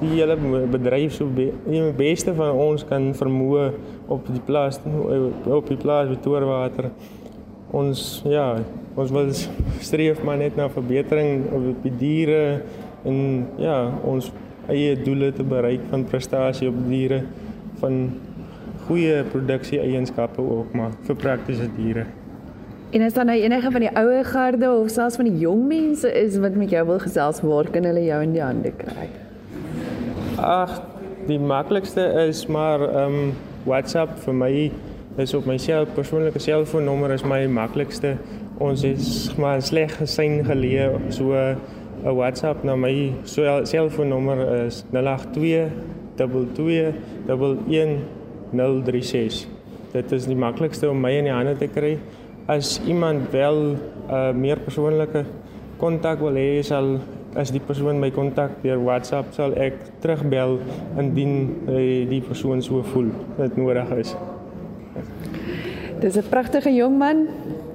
die 0.00 0.08
hele 0.14 0.36
bedryf 0.70 1.12
so 1.12 1.26
be, 1.26 1.52
die 1.66 1.82
beste 1.96 2.32
van 2.34 2.54
ons 2.56 2.84
kan 2.88 3.12
vermoë 3.14 3.66
op 4.08 4.26
die 4.32 4.40
plaas 4.46 4.80
op 5.44 5.68
die 5.68 5.76
plaas 5.76 6.08
Victorwater. 6.08 6.88
Ons 7.70 8.22
ja, 8.24 8.56
ons 8.96 9.10
wil 9.10 9.28
streef 9.80 10.22
maar 10.24 10.40
net 10.40 10.56
na 10.56 10.68
verbetering 10.68 11.52
op 11.52 11.82
die 11.82 11.92
diere 11.98 12.62
en 13.04 13.46
ja, 13.58 13.92
ons 14.04 14.32
eie 14.68 14.96
doele 15.02 15.32
te 15.32 15.42
bereik 15.42 15.80
van 15.90 16.04
prestasie 16.04 16.68
op 16.68 16.78
diere 16.88 17.22
van 17.80 18.12
goeie 18.86 19.22
produksie 19.32 19.80
eienskappe 19.80 20.42
ook 20.42 20.74
maar 20.74 20.94
vir 21.06 21.16
praktiese 21.16 21.68
diere. 21.76 22.06
En 22.92 23.00
is 23.00 23.14
daar 23.16 23.24
nou 23.24 23.38
enige 23.38 23.70
van 23.70 23.80
die 23.80 23.90
ouer 23.96 24.24
garde 24.24 24.70
of 24.70 24.90
selfs 24.90 25.16
van 25.16 25.30
die 25.30 25.38
jong 25.38 25.66
mense 25.68 26.12
is 26.12 26.36
wat 26.38 26.54
met 26.54 26.70
jou 26.70 26.86
wil 26.86 26.98
gesels 27.00 27.40
waar 27.40 27.70
kan 27.70 27.84
hulle 27.88 28.04
jou 28.04 28.22
in 28.22 28.34
die 28.36 28.42
hande 28.42 28.72
kry? 28.76 29.08
Ag, 30.36 30.80
die 31.26 31.40
maklikste 31.40 32.04
is 32.28 32.46
maar 32.46 32.84
ehm 32.88 33.20
um, 33.22 33.32
WhatsApp 33.64 34.18
vir 34.24 34.34
my 34.34 34.54
Dis 35.12 35.34
op 35.36 35.44
my 35.44 35.58
self 35.60 35.90
persoonlike 35.92 36.40
selfoonnommer 36.40 37.12
is 37.12 37.22
my 37.28 37.42
maklikste. 37.44 38.14
Ons 38.64 38.80
is 38.88 39.08
maar 39.36 39.60
sleg 39.60 39.92
gesien 39.98 40.38
geleë 40.46 40.86
so 41.12 41.36
'n 42.04 42.14
WhatsApp 42.14 42.64
na 42.64 42.76
my 42.76 43.12
selfoonnommer 43.24 44.66
is 44.66 44.84
082 44.90 45.70
22 46.16 46.94
11036. 47.26 49.46
Dit 49.92 50.12
is 50.12 50.26
die 50.26 50.36
maklikste 50.36 50.90
om 50.90 51.00
my 51.00 51.12
in 51.18 51.28
die 51.28 51.34
hande 51.34 51.56
te 51.56 51.68
kry. 51.68 51.98
As 52.48 52.80
iemand 52.86 53.30
wel 53.30 53.56
'n 53.56 53.78
uh, 54.10 54.32
meer 54.34 54.58
persoonlike 54.58 55.24
kontak 55.78 56.18
wil 56.18 56.34
hê, 56.34 56.62
sal 56.62 56.98
as 57.34 57.50
die 57.50 57.60
persoon 57.60 58.00
my 58.00 58.10
kontak 58.10 58.50
deur 58.62 58.82
WhatsApp 58.84 59.32
sal 59.32 59.54
ek 59.56 59.74
terugbel 60.00 60.58
indien 61.00 61.56
uh, 61.68 62.08
die 62.08 62.20
persoon 62.20 62.62
so 62.62 62.82
voel 62.92 63.08
dit 63.38 63.56
nodig 63.56 63.90
is. 63.96 64.16
Dis 66.00 66.16
'n 66.16 66.28
pragtige 66.28 66.74
jong 66.74 66.98
man. 66.98 67.28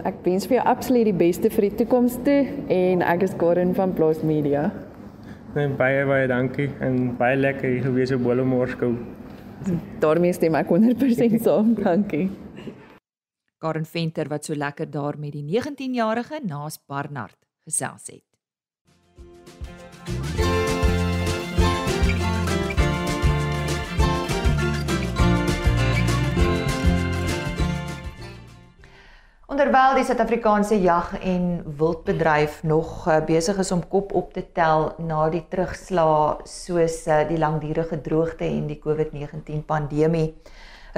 Ek 0.08 0.22
wens 0.24 0.46
vir 0.48 0.62
jou 0.62 0.66
absoluut 0.72 1.04
die 1.10 1.18
beste 1.20 1.50
vir 1.52 1.66
die 1.68 1.78
toekoms 1.82 2.14
toe 2.24 2.40
en 2.72 3.02
ek 3.04 3.26
is 3.26 3.34
Karen 3.40 3.74
van 3.76 3.92
Plaas 3.98 4.22
Media. 4.24 4.70
Nee, 5.56 5.68
baie 5.76 6.06
baie 6.08 6.30
dankie 6.32 6.70
en 6.86 7.18
baie 7.20 7.36
lekker 7.36 7.74
hier 7.74 7.84
gewees 7.90 8.14
op 8.16 8.24
Bolomoorskou. 8.24 8.94
Daarmee 10.00 10.38
stem 10.38 10.56
ek 10.56 10.72
100% 10.72 11.36
saam. 11.48 11.74
Dankie. 11.82 12.30
Karen 13.60 13.90
Venter 13.90 14.32
wat 14.32 14.48
so 14.48 14.56
lekker 14.56 14.88
daar 14.94 15.20
met 15.20 15.36
die 15.36 15.44
19-jarige 15.44 16.40
Naas 16.46 16.80
Barnard 16.80 17.40
gesels 17.68 18.08
het. 18.14 18.27
Onderwyl 29.48 29.94
die 29.96 30.04
Suid-Afrikaanse 30.04 30.76
jag 30.84 31.14
en 31.24 31.62
wildbedryf 31.80 32.58
nog 32.68 33.06
uh, 33.08 33.22
besig 33.24 33.58
is 33.64 33.70
om 33.72 33.80
kop 33.88 34.10
op 34.12 34.34
te 34.36 34.42
tel 34.52 34.90
na 35.00 35.30
die 35.32 35.46
terugslag 35.48 36.42
soos 36.44 36.98
uh, 37.08 37.22
die 37.30 37.38
langdurige 37.40 37.96
droogte 38.04 38.44
en 38.44 38.66
die 38.68 38.76
COVID-19 38.84 39.62
pandemie, 39.70 40.34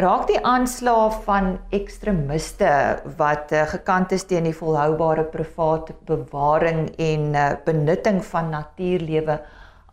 raak 0.01 0.25
die 0.31 0.41
aanslae 0.41 1.12
van 1.27 1.51
ekstremiste 1.77 2.71
wat 3.19 3.53
uh, 3.53 3.67
gekant 3.69 4.15
is 4.17 4.25
teen 4.25 4.49
die 4.49 4.55
volhoubare 4.57 5.27
private 5.29 5.93
bewaring 6.09 6.88
en 6.97 7.38
benutting 7.67 8.17
van 8.31 8.49
natuurlewe 8.49 9.35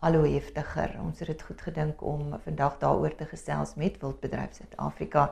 al 0.01 0.17
hoe 0.17 0.31
heftiger. 0.31 0.95
Ons 1.03 1.21
het 1.21 1.29
dit 1.29 1.45
goed 1.51 1.61
gedink 1.61 2.01
om 2.01 2.33
vandag 2.47 2.81
daaroor 2.81 3.13
te 3.21 3.29
gesels 3.29 3.77
met 3.77 4.01
Wildbedryf 4.01 4.57
Suid-Afrika 4.57 5.27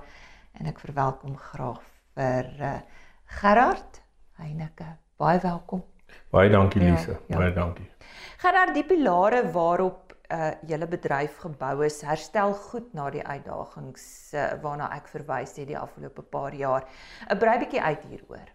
en 0.61 0.69
ek 0.69 0.85
verwelkom 0.85 1.33
graag 1.41 1.81
vir 2.13 2.53
uh, 2.61 2.77
Gerard 3.25 4.01
Heineke, 4.38 4.85
baie 5.17 5.39
welkom. 5.41 5.83
Baie 6.29 6.49
dankie 6.49 6.81
ja, 6.81 6.91
Lise, 6.91 7.17
ja, 7.27 7.38
baie 7.38 7.53
dankie. 7.53 7.88
Gerard, 8.41 8.73
die 8.75 8.85
pilare 8.85 9.43
waarop 9.51 10.13
uh 10.33 10.51
julle 10.65 10.88
bedryf 10.89 11.38
gebou 11.43 11.85
is, 11.85 11.99
herstel 12.01 12.53
goed 12.69 12.93
na 12.97 13.11
die 13.13 13.21
uitdagings 13.21 14.05
uh, 14.33 14.55
waarna 14.63 14.89
ek 14.95 15.09
verwys 15.11 15.53
het 15.59 15.69
die 15.69 15.77
afgelope 15.77 16.21
paar 16.21 16.53
jaar. 16.53 16.85
'n 17.29 17.35
uh, 17.35 17.39
Brei 17.39 17.59
bietjie 17.61 17.81
uit 17.81 18.05
hieroor. 18.09 18.47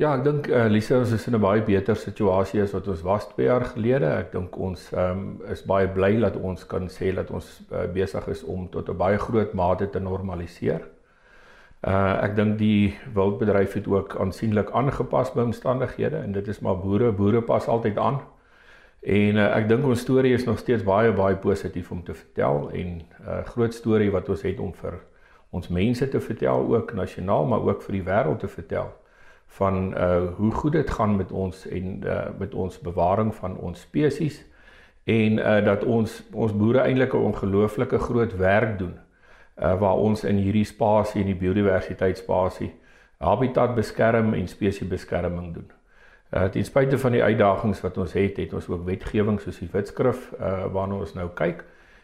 Ja, 0.00 0.16
ek 0.16 0.24
dink 0.24 0.48
uh, 0.48 0.66
Lise 0.66 0.96
ons 0.98 1.12
is 1.12 1.26
in 1.26 1.36
'n 1.36 1.40
baie 1.40 1.62
beter 1.62 1.96
situasie 1.96 2.62
as 2.62 2.72
wat 2.72 2.88
ons 2.88 3.02
was 3.02 3.28
2 3.34 3.46
jaar 3.46 3.64
gelede. 3.74 4.10
Ek 4.18 4.32
dink 4.32 4.56
ons 4.56 4.90
um, 4.92 5.42
is 5.46 5.62
baie 5.62 5.86
bly 5.88 6.16
dat 6.20 6.36
ons 6.36 6.66
kan 6.66 6.88
sê 6.88 7.14
dat 7.14 7.30
ons 7.30 7.60
uh, 7.70 7.86
besig 7.86 8.26
is 8.28 8.42
om 8.42 8.68
tot 8.68 8.88
'n 8.88 8.96
baie 8.96 9.18
groot 9.18 9.54
mate 9.54 9.90
te 9.90 10.00
normaliseer. 10.00 10.82
Uh 11.82 12.22
ek 12.22 12.36
dink 12.36 12.58
die 12.58 12.94
wildbedryf 13.14 13.72
het 13.74 13.88
ook 13.90 14.16
aansienlik 14.20 14.70
aangepas 14.70 15.32
by 15.34 15.42
omstandighede 15.42 16.16
en 16.16 16.32
dit 16.32 16.48
is 16.48 16.60
maar 16.60 16.78
boere 16.78 17.12
boere 17.12 17.42
pas 17.42 17.66
altyd 17.66 17.98
aan. 17.98 18.20
En 19.02 19.36
uh, 19.36 19.48
ek 19.56 19.66
dink 19.68 19.84
ons 19.84 20.00
storie 20.00 20.30
is 20.34 20.44
nog 20.46 20.60
steeds 20.62 20.84
baie 20.86 21.12
baie 21.12 21.36
positief 21.36 21.90
om 21.90 22.04
te 22.06 22.14
vertel 22.14 22.70
en 22.70 22.86
'n 22.86 23.02
uh, 23.26 23.42
groot 23.44 23.74
storie 23.74 24.10
wat 24.10 24.28
ons 24.28 24.42
het 24.42 24.60
om 24.60 24.74
vir 24.74 25.00
ons 25.50 25.68
mense 25.68 26.08
te 26.08 26.20
vertel 26.20 26.74
ook 26.74 26.92
nasionaal 26.94 27.44
maar 27.44 27.60
ook 27.66 27.82
vir 27.82 27.92
die 27.92 28.06
wêreld 28.06 28.38
te 28.38 28.48
vertel 28.48 28.92
van 29.58 29.94
uh 29.98 30.32
hoe 30.36 30.50
goed 30.50 30.72
dit 30.72 30.90
gaan 30.90 31.16
met 31.16 31.32
ons 31.32 31.66
en 31.66 32.00
uh 32.04 32.24
met 32.38 32.54
ons 32.54 32.78
bewaring 32.80 33.34
van 33.34 33.56
ons 33.56 33.80
spesies 33.80 34.44
en 35.04 35.38
uh 35.38 35.64
dat 35.64 35.84
ons 35.84 36.22
ons 36.32 36.56
boere 36.56 36.86
eintlik 36.86 37.14
'n 37.14 37.26
ongelooflike 37.32 37.98
groot 37.98 38.36
werk 38.36 38.78
doen 38.78 38.94
uh, 39.58 39.74
waar 39.78 39.96
ons 39.96 40.24
in 40.24 40.36
hierdie 40.36 40.64
spasie 40.64 41.20
in 41.20 41.32
die 41.32 41.38
biodiversiteitsspasie 41.38 42.72
habitat 43.22 43.74
beskerm 43.74 44.34
en 44.34 44.48
spesiesbeskerming 44.48 45.52
doen. 45.54 45.70
Uh 46.32 46.48
ten 46.48 46.64
spyte 46.64 46.98
van 46.98 47.12
die 47.12 47.22
uitdagings 47.22 47.82
wat 47.84 47.98
ons 48.00 48.14
het, 48.16 48.38
het 48.40 48.54
ons 48.56 48.68
ook 48.68 48.86
wetgewing 48.86 49.38
soos 49.40 49.60
die 49.60 49.68
wetskrif 49.72 50.30
uh 50.40 50.64
waarna 50.72 51.02
ons 51.04 51.14
nou 51.14 51.28
kyk 51.38 51.62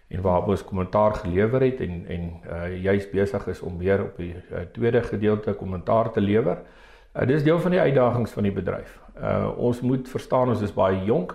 en 0.08 0.22
waar 0.24 0.46
ons 0.48 0.64
kommentaar 0.64 1.16
gelewer 1.22 1.64
het 1.64 1.80
en 1.84 2.04
en 2.06 2.28
uh 2.44 2.68
juis 2.76 3.08
besig 3.10 3.46
is 3.48 3.60
om 3.60 3.78
weer 3.78 4.04
op 4.04 4.20
die 4.20 4.34
uh, 4.36 4.66
tweede 4.72 5.02
gedeelte 5.02 5.52
kommentaar 5.52 6.12
te 6.12 6.20
lewer. 6.20 6.62
Uh 7.14 7.26
dis 7.26 7.42
deel 7.42 7.60
van 7.60 7.70
die 7.70 7.80
uitdagings 7.80 8.36
van 8.36 8.42
die 8.42 8.52
bedryf. 8.52 9.00
Uh 9.16 9.48
ons 9.56 9.80
moet 9.80 10.08
verstaan 10.08 10.48
ons 10.48 10.62
is 10.62 10.74
baie 10.74 11.04
jonk. 11.04 11.34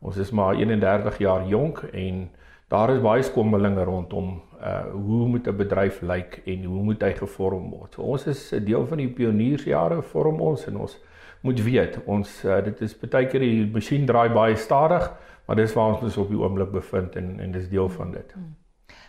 Ons 0.00 0.16
is 0.16 0.30
maar 0.30 0.54
31 0.56 1.18
jaar 1.18 1.46
jonk 1.46 1.82
en 1.92 2.30
daar 2.70 2.92
is 2.94 3.02
baie 3.02 3.22
skommelinge 3.26 3.84
rondom 3.84 4.38
uh 4.60 4.92
hoe 4.92 5.28
moet 5.28 5.46
'n 5.48 5.56
bedryf 5.56 6.00
lyk 6.00 6.42
en 6.46 6.64
hoe 6.64 6.82
moet 6.82 7.02
hy 7.02 7.12
gevorm 7.12 7.70
word. 7.70 7.94
So 7.94 8.02
ons 8.02 8.26
is 8.26 8.52
'n 8.52 8.64
deel 8.64 8.86
van 8.86 8.98
die 8.98 9.08
pioniersjare 9.08 10.02
vorm 10.02 10.40
ons 10.40 10.66
en 10.66 10.76
ons 10.76 10.98
moet 11.40 11.62
weet 11.62 11.98
ons 12.04 12.44
uh, 12.44 12.64
dit 12.64 12.80
is 12.80 12.98
baie 12.98 13.26
keer 13.26 13.40
die 13.40 13.70
masjien 13.72 14.06
draai 14.06 14.28
baie 14.28 14.56
stadig, 14.56 15.12
maar 15.46 15.56
dis 15.56 15.74
waar 15.74 15.94
ons 15.94 16.02
ons 16.02 16.16
op 16.16 16.28
die 16.28 16.38
oomblik 16.38 16.70
bevind 16.70 17.16
en 17.16 17.40
en 17.40 17.52
dis 17.52 17.68
deel 17.68 17.88
van 17.88 18.12
dit. 18.12 18.32
Hmm. 18.32 18.54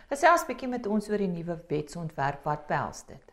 Gesels 0.08 0.46
bietjie 0.46 0.68
met 0.68 0.86
ons 0.86 1.10
oor 1.10 1.18
die 1.18 1.28
nuwe 1.28 1.58
wetsontwerp 1.68 2.44
wat 2.44 2.66
behels 2.66 3.06
dit. 3.06 3.26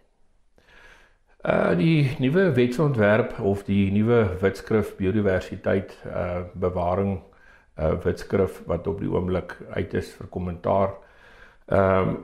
Uh 1.46 1.78
die 1.78 2.16
nuwe 2.20 2.52
wetsontwerp 2.52 3.40
of 3.40 3.64
die 3.64 3.92
nuwe 3.92 4.38
wetskrif 4.42 4.96
biodiversiteit 4.98 5.98
uh 6.06 6.42
bewaring 6.54 7.18
uh 7.18 7.39
wetskrif 8.04 8.62
wat 8.68 8.88
op 8.88 9.00
die 9.00 9.12
oomblik 9.12 9.58
uit 9.76 9.94
is 9.94 10.14
vir 10.18 10.28
kommentaar 10.28 10.94
ehm 11.68 12.10
um, 12.10 12.18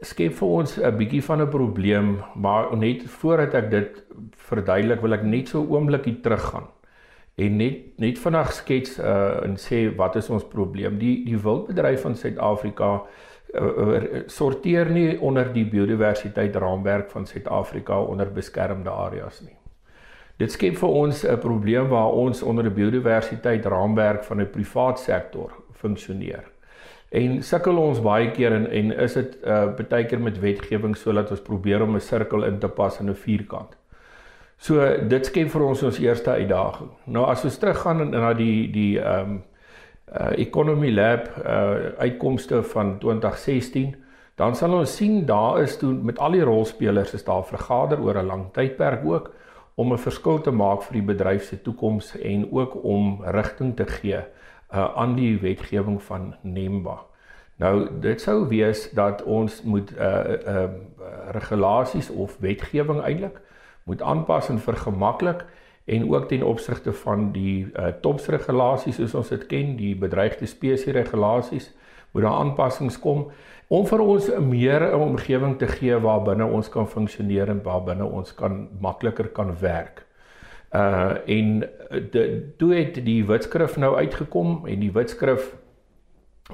skep 0.00 0.32
vir 0.32 0.48
ons 0.48 0.78
'n 0.78 0.96
bietjie 0.96 1.22
van 1.22 1.42
'n 1.42 1.48
probleem, 1.48 2.22
maar 2.34 2.76
net 2.76 3.02
voordat 3.04 3.54
ek 3.54 3.70
dit 3.70 4.02
verduidelik, 4.48 5.00
wil 5.00 5.12
ek 5.12 5.22
net 5.22 5.48
so 5.48 5.60
'n 5.60 5.68
oombliekie 5.68 6.20
teruggaan 6.20 6.68
en 7.36 7.56
net 7.56 7.98
net 7.98 8.18
vinnig 8.18 8.52
skets 8.52 8.98
uh 8.98 9.44
en 9.44 9.56
sê 9.56 9.94
wat 9.96 10.16
is 10.16 10.30
ons 10.30 10.44
probleem? 10.44 10.98
Die 10.98 11.24
die 11.24 11.38
wildbedryf 11.38 12.02
van 12.02 12.16
Suid-Afrika 12.16 13.02
uh, 13.54 13.62
uh, 13.62 14.22
sorteer 14.26 14.90
nie 14.90 15.18
onder 15.20 15.52
die 15.52 15.64
biodiversiteit 15.64 16.56
raamwerk 16.56 17.10
van 17.10 17.26
Suid-Afrika 17.26 18.00
onder 18.00 18.32
beskermde 18.32 18.90
areas 18.90 19.40
nie. 19.40 19.59
Dit 20.40 20.54
skep 20.54 20.78
vir 20.80 20.88
ons 20.88 21.24
'n 21.26 21.38
probleem 21.38 21.88
waar 21.88 22.12
ons 22.12 22.42
onder 22.42 22.64
'n 22.64 22.74
biodiversiteit 22.74 23.66
raamwerk 23.66 24.24
van 24.24 24.40
'n 24.40 24.50
privaat 24.50 24.98
sektor 24.98 25.52
funksioneer. 25.72 26.44
En 27.10 27.42
sukkel 27.42 27.76
ons 27.76 28.00
baie 28.00 28.30
keer 28.30 28.52
en 28.52 28.70
en 28.70 28.92
is 28.92 29.12
dit 29.12 29.36
uh 29.44 29.66
baie 29.88 30.06
keer 30.06 30.20
met 30.20 30.40
wetgewing 30.40 30.96
sodat 30.96 31.30
ons 31.30 31.40
probeer 31.40 31.82
om 31.82 31.94
'n 31.94 32.00
sirkel 32.00 32.44
in 32.44 32.58
te 32.58 32.68
pas 32.68 33.00
in 33.00 33.10
'n 33.10 33.14
vierkant. 33.14 33.76
So 34.56 34.96
dit 35.08 35.26
skep 35.26 35.48
vir 35.50 35.62
ons 35.62 35.82
ons 35.82 35.98
eerste 35.98 36.30
uitdaging. 36.30 36.90
Nou 37.04 37.26
as 37.26 37.44
ons 37.44 37.58
teruggaan 37.58 38.10
na 38.10 38.32
die 38.32 38.70
die 38.72 38.98
um 38.98 39.42
uh 40.20 40.38
Economy 40.38 40.90
Lab 40.90 41.28
uh 41.46 41.74
uitkomste 41.98 42.62
van 42.62 42.98
2016, 42.98 43.96
dan 44.36 44.54
sal 44.54 44.72
ons 44.72 44.96
sien 44.96 45.26
daar 45.26 45.62
is 45.62 45.76
toe 45.76 45.92
met 45.92 46.18
al 46.18 46.32
die 46.32 46.44
rolspelers 46.44 47.14
is 47.14 47.24
daar 47.24 47.44
vergader 47.44 48.00
oor 48.00 48.18
'n 48.18 48.26
lang 48.26 48.52
tydperk 48.52 49.04
ook 49.04 49.30
om 49.74 49.92
'n 49.92 49.98
verskil 49.98 50.40
te 50.40 50.50
maak 50.50 50.82
vir 50.82 50.92
die 50.92 51.08
bedryf 51.12 51.44
se 51.44 51.62
toekoms 51.62 52.18
en 52.18 52.52
ook 52.52 52.84
om 52.84 53.24
rigting 53.24 53.76
te 53.76 53.86
gee 53.86 54.20
uh, 54.74 54.94
aan 54.94 55.14
die 55.14 55.38
wetgewing 55.38 56.02
van 56.02 56.34
NEMBA. 56.42 56.98
Nou 57.56 57.88
dit 58.00 58.20
sou 58.20 58.48
wees 58.48 58.90
dat 58.90 59.22
ons 59.22 59.62
moet 59.62 59.92
uh 59.92 60.32
uh 60.46 60.68
regulasies 61.30 62.10
of 62.10 62.36
wetgewing 62.38 63.02
eintlik 63.02 63.40
moet 63.84 64.02
aanpas 64.02 64.48
en 64.48 64.58
vergemaklik 64.58 65.44
en 65.84 66.10
ook 66.10 66.28
ten 66.28 66.42
opsigte 66.42 66.92
van 66.92 67.32
die 67.32 67.68
uh 67.76 67.86
topsregulasies 68.00 68.96
soos 68.96 69.14
ons 69.14 69.28
dit 69.28 69.46
ken, 69.46 69.76
die 69.76 69.96
bedreigde 69.96 70.46
spesies 70.46 70.94
regulasies, 70.94 71.70
moet 72.12 72.22
daar 72.22 72.40
aanpassings 72.40 72.98
kom 72.98 73.30
om 73.70 73.86
vir 73.86 74.00
ons 74.02 74.28
'n 74.28 74.48
meer 74.48 74.82
'n 74.82 75.00
omgewing 75.00 75.58
te 75.58 75.66
gee 75.66 75.98
waar 75.98 76.22
binne 76.22 76.44
ons 76.44 76.68
kan 76.68 76.86
funksioneer 76.86 77.48
en 77.48 77.62
waar 77.62 77.84
binne 77.84 78.04
ons 78.04 78.34
kan 78.34 78.68
makliker 78.80 79.28
kan 79.28 79.54
werk. 79.60 80.06
Uh 80.74 81.14
en 81.26 81.60
de, 82.10 82.52
toe 82.58 82.74
het 82.74 83.04
die 83.04 83.24
wetskrif 83.26 83.76
nou 83.76 83.96
uitgekom 83.96 84.66
en 84.66 84.80
die 84.80 84.92
wetskrif 84.92 85.56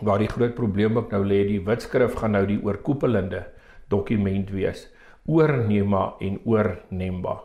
waar 0.00 0.18
die 0.18 0.28
groot 0.28 0.54
probleem 0.54 0.96
ook 0.96 1.10
nou 1.10 1.24
lê, 1.24 1.46
die 1.46 1.64
wetskrif 1.64 2.14
gaan 2.14 2.30
nou 2.30 2.46
die 2.46 2.60
oorkoepelende 2.62 3.44
dokument 3.88 4.50
wees 4.50 4.92
oor 5.26 5.56
NEMA 5.68 6.14
en 6.20 6.40
oor 6.44 6.78
NEMBA. 6.88 7.40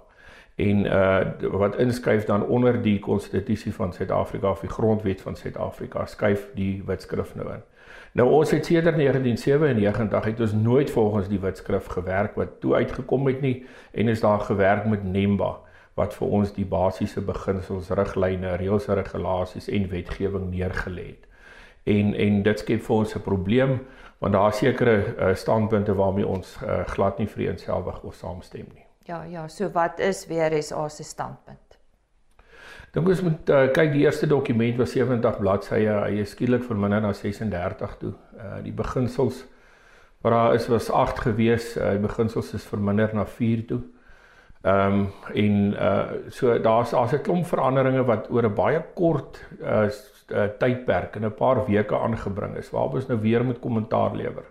En 0.56 0.86
uh 0.86 1.52
wat 1.52 1.76
inskryf 1.76 2.26
dan 2.26 2.46
onder 2.46 2.82
die 2.82 3.00
konstitusie 3.00 3.74
van 3.74 3.94
Suid-Afrika 3.94 4.52
of 4.52 4.60
die 4.60 4.70
grondwet 4.70 5.22
van 5.22 5.36
Suid-Afrika 5.36 6.06
skuif 6.06 6.50
die 6.56 6.84
wetskrif 6.86 7.36
nou 7.36 7.54
in. 7.54 7.64
Nou 8.12 8.28
ons 8.30 8.52
het 8.52 8.65
sedert 8.65 8.97
1997 8.97 10.26
het 10.26 10.39
ons 10.39 10.54
nooit 10.54 10.89
volgens 10.91 11.28
die 11.32 11.39
wetskrif 11.39 11.86
gewerk 11.86 12.36
wat 12.36 12.60
toe 12.60 12.76
uitgekom 12.76 13.28
het 13.28 13.41
nie 13.41 13.65
en 13.91 14.12
is 14.12 14.19
daar 14.19 14.39
gewerk 14.39 14.86
met 14.86 15.04
NEMBA 15.04 15.52
wat 15.95 16.15
vir 16.15 16.28
ons 16.28 16.52
die 16.56 16.65
basiese 16.65 17.21
beginsels, 17.24 17.89
riglyne, 17.95 18.56
reëls 18.60 18.88
en 18.88 19.00
regulasies 19.00 19.69
en 19.71 19.88
wetgewing 19.91 20.50
neergelê 20.52 21.08
het. 21.13 21.26
En 21.84 22.13
en 22.28 22.43
dit 22.43 22.60
skep 22.60 22.84
vir 22.84 22.95
ons 22.95 23.15
'n 23.15 23.24
probleem 23.24 23.80
want 24.19 24.34
daar 24.34 24.50
is 24.50 24.58
sekere 24.58 24.95
uh, 25.17 25.34
standpunte 25.36 25.95
waarmee 25.95 26.28
ons 26.28 26.58
uh, 26.63 26.86
glad 26.86 27.17
nie 27.17 27.28
vreenselsig 27.28 28.04
of 28.04 28.15
saamstem 28.15 28.67
nie. 28.74 28.86
Ja, 29.06 29.24
ja, 29.24 29.47
so 29.47 29.69
wat 29.69 30.00
is 30.00 30.28
WRSA 30.28 30.89
se 30.89 31.04
standpunt? 31.04 31.61
Dink 32.92 33.08
ons 33.08 33.22
moet 33.24 33.50
uh, 33.56 33.70
kyk 33.72 33.94
die 33.94 34.04
eerste 34.04 34.28
dokument 34.28 34.80
was 34.82 34.92
70 34.92 35.38
bladsye, 35.40 35.80
hy 35.88 36.20
is 36.26 36.34
skielik 36.36 36.66
verminder 36.68 37.00
na 37.04 37.14
36 37.16 37.96
toe. 38.02 38.12
Uh 38.36 38.60
die 38.66 38.76
beginsels 38.76 39.46
wat 40.22 40.36
daar 40.36 40.56
is 40.58 40.68
was 40.70 40.90
8 40.92 41.24
gewees, 41.24 41.72
uh, 41.80 41.94
die 41.96 42.04
beginsels 42.04 42.52
is 42.58 42.68
verminder 42.68 43.14
na 43.16 43.26
4 43.26 43.66
toe. 43.70 43.82
Ehm 44.62 44.98
um, 45.00 45.06
en 45.34 45.56
uh 45.74 46.30
so 46.30 46.58
daar's 46.60 46.92
daar's 46.92 47.14
'n 47.14 47.24
klomp 47.24 47.48
veranderinge 47.48 48.04
wat 48.06 48.28
oor 48.30 48.46
'n 48.46 48.54
baie 48.56 48.84
kort 48.94 49.40
uh, 49.62 49.88
uh 49.88 50.50
tydperk 50.60 51.16
in 51.16 51.26
'n 51.26 51.34
paar 51.34 51.66
weke 51.66 51.96
aangebring 51.96 52.58
is 52.58 52.70
waarop 52.72 52.94
ons 52.94 53.08
nou 53.08 53.20
weer 53.22 53.46
met 53.46 53.60
kommentaar 53.60 54.16
lewer. 54.16 54.46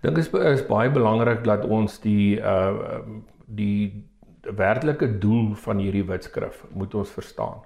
Dink 0.00 0.18
is 0.18 0.32
is 0.32 0.66
baie 0.66 0.90
belangrik 0.90 1.44
dat 1.44 1.64
ons 1.64 2.00
die 2.00 2.40
uh 2.40 2.98
die 3.46 4.08
werklike 4.42 5.18
doel 5.18 5.54
van 5.54 5.78
hierdie 5.78 6.04
wetskrif 6.04 6.64
moet 6.72 6.94
ons 6.94 7.10
verstaan. 7.10 7.62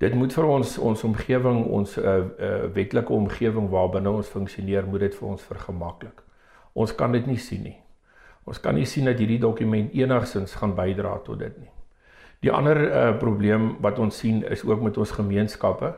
Dit 0.00 0.14
moet 0.14 0.32
vir 0.32 0.46
ons 0.48 0.78
ons 0.78 1.04
omgewing, 1.04 1.64
ons 1.64 1.98
uh, 1.98 2.16
uh 2.40 2.72
wetlike 2.72 3.12
omgewing 3.12 3.68
waarbinne 3.68 4.10
ons 4.10 4.28
funksioneer, 4.32 4.86
moet 4.88 5.00
dit 5.00 5.14
vir 5.14 5.28
ons 5.28 5.42
vergemaklik. 5.42 6.22
Ons 6.72 6.94
kan 6.96 7.12
dit 7.12 7.26
nie 7.26 7.38
sien 7.38 7.62
nie. 7.62 7.76
Ons 8.48 8.60
kan 8.64 8.74
nie 8.74 8.86
sien 8.88 9.04
dat 9.04 9.20
hierdie 9.20 9.40
dokument 9.42 9.92
enigsins 9.92 10.56
gaan 10.56 10.72
bydra 10.74 11.18
tot 11.26 11.38
dit 11.42 11.58
nie. 11.60 11.72
Die 12.40 12.52
ander 12.52 12.78
uh, 12.80 13.10
probleem 13.20 13.74
wat 13.84 13.98
ons 14.00 14.22
sien 14.22 14.40
is 14.48 14.64
ook 14.64 14.80
met 14.80 14.96
ons 14.96 15.12
gemeenskappe. 15.18 15.92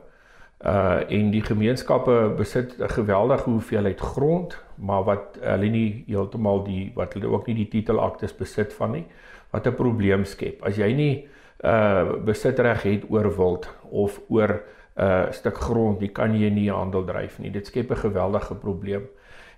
Uh 0.63 1.03
en 1.11 1.31
die 1.31 1.43
gemeenskappe 1.43 2.35
besit 2.39 2.75
'n 2.79 2.89
geweldige 2.89 3.51
hoeveelheid 3.51 4.01
grond, 4.01 4.59
maar 4.75 5.05
wat 5.05 5.39
hulle 5.41 5.69
nie 5.69 6.05
heeltemal 6.07 6.65
die 6.65 6.93
wat 6.95 7.15
hulle 7.15 7.31
ook 7.31 7.47
nie 7.47 7.55
die 7.55 7.69
titelaktes 7.69 8.35
besit 8.37 8.73
van 8.73 8.91
nie, 8.91 9.07
wat 9.53 9.67
'n 9.67 9.75
probleem 9.75 10.25
skep. 10.25 10.63
As 10.63 10.77
jy 10.77 10.93
nie 10.93 11.29
uh 11.65 12.19
besitreg 12.25 12.83
het 12.83 13.05
oor 13.09 13.29
wild 13.37 13.69
of 13.91 14.21
oor 14.29 14.63
'n 14.97 15.03
uh, 15.03 15.31
stuk 15.31 15.57
grond, 15.57 16.01
jy 16.01 16.09
kan 16.09 16.35
jy 16.35 16.51
nie 16.51 16.71
handel 16.71 17.05
dryf 17.05 17.39
nie. 17.39 17.51
Dit 17.51 17.67
skep 17.67 17.91
'n 17.91 17.97
geweldige 17.97 18.55
probleem. 18.55 19.09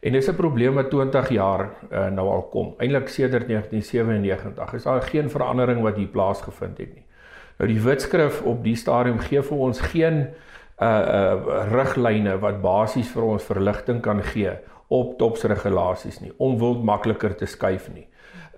En 0.00 0.12
dis 0.12 0.28
'n 0.28 0.36
probleem 0.36 0.74
wat 0.74 0.90
20 0.90 1.28
jaar 1.28 1.70
uh, 1.90 2.06
nou 2.08 2.28
al 2.28 2.42
kom. 2.42 2.74
Eintlik 2.78 3.08
sedert 3.08 3.48
1997 3.48 4.74
is 4.74 4.82
daar 4.82 5.02
geen 5.02 5.30
verandering 5.30 5.82
wat 5.82 5.96
hier 5.96 6.08
plaasgevind 6.08 6.78
het 6.78 6.94
nie. 6.94 7.06
Nou 7.58 7.70
die 7.70 7.80
wetskrif 7.80 8.42
op 8.42 8.64
die 8.64 8.76
stadium 8.76 9.18
gee 9.18 9.42
vir 9.42 9.58
ons 9.58 9.80
geen 9.80 10.28
uh 10.82 10.86
uh 10.86 11.66
riglyne 11.70 12.38
wat 12.38 12.60
basies 12.60 13.08
vir 13.14 13.22
ons 13.22 13.44
verligting 13.46 14.00
kan 14.02 14.22
gee 14.22 14.50
op 14.88 15.18
topsregulasies 15.18 16.20
nie 16.20 16.32
om 16.36 16.58
wild 16.58 16.82
makliker 16.84 17.34
te 17.34 17.46
skuif 17.46 17.88
nie. 17.94 18.06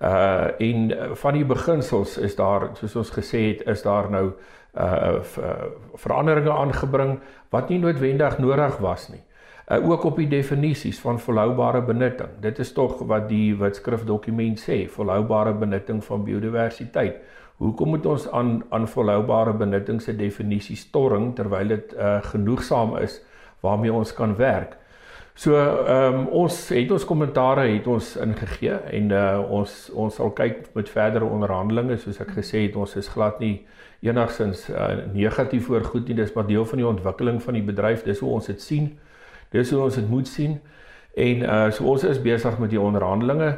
Uh 0.00 0.48
en 0.60 0.92
van 1.16 1.34
die 1.34 1.44
beginsels 1.44 2.18
is 2.18 2.36
daar 2.36 2.70
soos 2.76 2.96
ons 2.96 3.10
gesê 3.10 3.40
het 3.48 3.62
is 3.66 3.82
daar 3.82 4.10
nou 4.10 4.32
uh 4.74 5.22
veranderinge 5.94 6.52
aangebring 6.52 7.18
wat 7.50 7.68
nie 7.68 7.78
noodwendig 7.78 8.38
nodig 8.38 8.76
was 8.78 9.08
nie 9.08 9.22
uh, 9.70 9.88
ook 9.90 10.04
op 10.04 10.16
die 10.16 10.28
definisies 10.28 10.98
van 11.00 11.20
volhoubare 11.20 11.82
benutting. 11.82 12.28
Dit 12.40 12.58
is 12.58 12.72
tog 12.72 12.98
wat 13.06 13.28
die 13.28 13.56
wetskrifdokument 13.56 14.60
sê, 14.62 14.84
volhoubare 14.90 15.54
benutting 15.54 16.04
van 16.04 16.24
biodiversiteit. 16.24 17.18
Hoekom 17.56 17.88
moet 17.88 18.06
ons 18.06 18.28
aan 18.36 18.62
aan 18.68 18.88
volhoubare 18.88 19.54
benutting 19.56 20.02
se 20.02 20.16
definisies 20.16 20.90
torring 20.92 21.30
terwyl 21.36 21.72
dit 21.72 21.94
uh, 21.96 22.18
genoegsaam 22.22 22.96
is 23.00 23.22
waarmee 23.64 23.92
ons 23.92 24.12
kan 24.14 24.36
werk? 24.36 24.76
So 25.36 25.52
ehm 25.52 26.14
um, 26.14 26.26
ons 26.32 26.54
het 26.72 26.90
ons 26.90 27.04
kommentare 27.04 27.66
het 27.68 27.86
ons 27.86 28.14
ingegee 28.16 28.72
en 28.72 29.10
uh, 29.12 29.40
ons 29.52 29.72
ons 29.92 30.14
sal 30.16 30.30
kyk 30.32 30.70
met 30.72 30.88
verdere 30.88 31.24
onderhandelinge 31.28 31.98
soos 32.00 32.20
ek 32.24 32.30
gesê 32.38 32.62
het 32.62 32.76
ons 32.80 32.94
is 32.96 33.10
glad 33.12 33.42
nie 33.44 33.58
enigsins 34.00 34.62
uh, 34.72 35.02
negatief 35.12 35.68
oor 35.68 35.84
goed 35.84 36.08
nie 36.08 36.16
dis 36.16 36.32
maar 36.32 36.46
deel 36.48 36.64
van 36.64 36.80
die 36.80 36.86
ontwikkeling 36.88 37.42
van 37.44 37.58
die 37.58 37.64
bedryf 37.66 38.06
dis 38.06 38.22
hoe 38.24 38.30
ons 38.32 38.48
dit 38.48 38.62
sien. 38.64 38.86
Dis 39.52 39.70
hoe 39.74 39.82
ons 39.84 39.98
dit 40.00 40.08
moet 40.08 40.28
sien. 40.28 40.56
En 41.16 41.44
uh 41.44 41.66
so 41.70 41.84
ons 41.92 42.06
is 42.08 42.22
besig 42.22 42.56
met 42.58 42.72
die 42.72 42.80
onderhandelinge. 42.80 43.50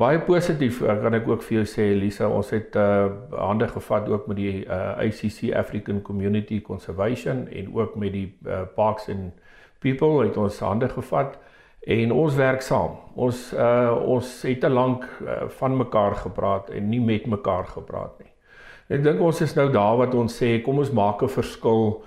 Baie 0.00 0.22
positief 0.24 0.80
uh, 0.80 0.96
kan 1.02 1.16
ek 1.18 1.28
ook 1.28 1.44
vir 1.44 1.58
jou 1.58 1.66
sê 1.68 1.90
Elisa, 1.92 2.30
ons 2.32 2.54
het 2.56 2.76
uh 2.76 3.04
hande 3.36 3.68
gevat 3.68 4.08
ook 4.08 4.32
met 4.32 4.40
die 4.40 4.64
uh 4.64 4.96
ICC 5.04 5.52
African 5.60 6.00
Community 6.08 6.62
Conservation 6.62 7.44
en 7.52 7.68
ook 7.74 8.00
met 8.00 8.16
die 8.16 8.32
uh, 8.46 8.64
Parks 8.76 9.12
and 9.12 9.36
People 9.78 10.24
het 10.24 10.36
ons 10.36 10.58
hande 10.58 10.88
gevat 10.88 11.38
en 11.80 12.12
ons 12.12 12.34
werk 12.34 12.62
saam. 12.62 12.96
Ons 13.14 13.52
uh 13.54 13.94
ons 14.14 14.32
het 14.42 14.60
te 14.60 14.68
lank 14.68 15.04
uh, 15.22 15.46
van 15.60 15.76
mekaar 15.76 16.16
gepraat 16.24 16.70
en 16.70 16.88
nie 16.90 17.00
met 17.00 17.26
mekaar 17.26 17.66
gepraat 17.70 18.18
nie. 18.18 18.32
Ek 18.88 19.04
dink 19.04 19.20
ons 19.20 19.40
is 19.44 19.54
nou 19.54 19.68
daar 19.72 19.96
wat 20.00 20.14
ons 20.14 20.34
sê 20.42 20.58
kom 20.64 20.78
ons 20.82 20.90
maak 20.90 21.22
'n 21.22 21.28
verskil 21.28 22.02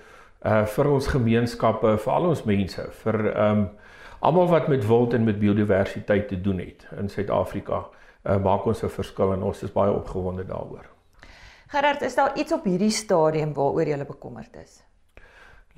uh 0.45 0.65
vir 0.65 0.91
ons 0.91 1.07
gemeenskappe, 1.07 1.97
vir 1.97 2.13
al 2.13 2.29
ons 2.33 2.43
mense, 2.45 2.87
vir 3.03 3.17
um 3.49 3.69
almal 4.21 4.47
wat 4.47 4.67
met 4.67 4.85
wild 4.87 5.13
en 5.13 5.25
met 5.25 5.39
biodiversiteit 5.39 6.27
te 6.27 6.41
doen 6.41 6.59
het 6.59 6.87
in 6.99 7.09
Suid-Afrika, 7.09 7.85
uh 8.25 8.37
maak 8.37 8.65
ons 8.65 8.83
'n 8.83 8.89
verskil 8.89 9.33
en 9.33 9.43
ons 9.43 9.63
is 9.63 9.71
baie 9.71 9.91
opgewonde 9.91 10.43
daaroor. 10.43 10.85
Gerard, 11.67 12.01
is 12.01 12.15
daar 12.15 12.35
iets 12.35 12.51
op 12.51 12.63
hierdie 12.63 12.91
stadium 12.91 13.53
waaroor 13.53 13.87
jy 13.87 14.05
bekommerd 14.05 14.55
is? 14.55 14.90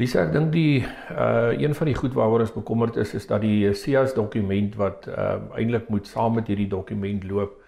Lisa, 0.02 0.24
ek 0.26 0.32
dink 0.34 0.50
die 0.54 0.82
uh 1.14 1.54
een 1.54 1.76
van 1.78 1.88
die 1.88 1.96
goed 1.96 2.16
waaroor 2.18 2.42
ons 2.42 2.54
bekommerd 2.56 2.96
is 2.98 3.14
is 3.14 3.28
dat 3.30 3.44
die 3.46 3.74
SIAS 3.78 4.16
dokument 4.18 4.74
wat 4.76 5.06
uh 5.08 5.36
eintlik 5.54 5.90
moet 5.94 6.08
saam 6.10 6.34
met 6.40 6.48
hierdie 6.50 6.70
dokument 6.70 7.24
loop, 7.30 7.60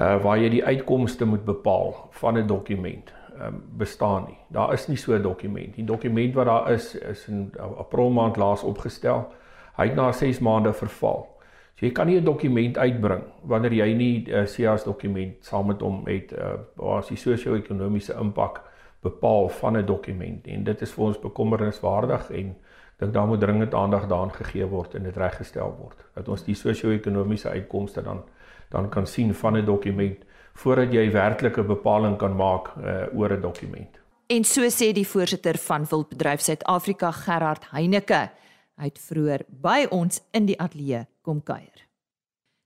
uh 0.00 0.16
waar 0.24 0.38
jy 0.40 0.48
die 0.48 0.64
uitkomste 0.64 1.28
moet 1.28 1.44
bepaal 1.44 1.92
van 2.20 2.38
'n 2.38 2.46
dokument 2.46 3.12
um, 3.40 3.62
bestaan 3.76 4.24
nie. 4.28 4.38
Daar 4.48 4.72
is 4.72 4.86
nie 4.88 4.96
so 4.96 5.12
'n 5.12 5.22
dokument. 5.22 5.74
Die 5.74 5.84
dokument 5.84 6.34
wat 6.34 6.46
daar 6.46 6.72
is 6.72 6.94
is 6.94 7.28
in 7.28 7.52
April 7.78 8.10
maand 8.10 8.36
laas 8.36 8.62
opgestel. 8.62 9.28
Hy 9.76 9.86
het 9.86 9.94
na 9.94 10.12
6 10.12 10.38
maande 10.38 10.72
verval. 10.72 11.28
So 11.74 11.86
jy 11.86 11.92
kan 11.92 12.06
nie 12.06 12.16
'n 12.20 12.24
dokument 12.24 12.78
uitbring 12.78 13.22
wanneer 13.42 13.72
jy 13.72 13.92
nie 13.92 14.24
'n 14.26 14.34
uh, 14.34 14.46
SIAS 14.46 14.84
dokument 14.84 15.34
saam 15.40 15.66
met 15.66 15.80
hom 15.80 16.06
het 16.06 16.32
uh, 16.32 16.54
waar 16.74 16.98
as 16.98 17.08
die 17.08 17.16
sosio-ekonomiese 17.16 18.14
impak 18.20 18.67
bepaal 19.00 19.48
van 19.48 19.76
'n 19.76 19.86
dokument 19.86 20.46
en 20.46 20.64
dit 20.64 20.82
is 20.82 20.90
vir 20.90 21.04
ons 21.04 21.20
bekommerniswaardig 21.20 22.30
en 22.30 22.56
dink 22.96 23.12
daar 23.12 23.26
moet 23.26 23.40
dringend 23.40 23.74
aandag 23.74 24.06
daaraan 24.06 24.34
gegee 24.34 24.66
word 24.66 24.94
en 24.94 25.02
dit 25.02 25.16
reggestel 25.16 25.76
word 25.78 26.04
dat 26.14 26.28
ons 26.28 26.44
die 26.44 26.54
sosio-ekonomiese 26.54 27.48
uitkomste 27.48 28.02
dan 28.02 28.22
dan 28.68 28.88
kan 28.88 29.06
sien 29.06 29.34
van 29.34 29.56
'n 29.56 29.64
dokument 29.64 30.24
voordat 30.52 30.92
jy 30.92 31.10
werklike 31.10 31.62
bepaling 31.62 32.16
kan 32.18 32.36
maak 32.36 32.68
uh, 32.76 33.06
oor 33.14 33.32
'n 33.32 33.40
dokument. 33.40 34.00
En 34.26 34.44
so 34.44 34.68
sê 34.68 34.92
die 34.92 35.08
voorsitter 35.08 35.58
van 35.58 35.86
Wildbedryf 35.90 36.40
Suid-Afrika 36.40 37.10
Gerard 37.10 37.70
Heineke. 37.70 38.30
Het 38.76 38.98
vroeër 38.98 39.42
by 39.48 39.86
ons 39.90 40.20
in 40.30 40.46
die 40.46 40.60
ateljee 40.60 41.06
kom 41.22 41.42
kuier. 41.42 41.86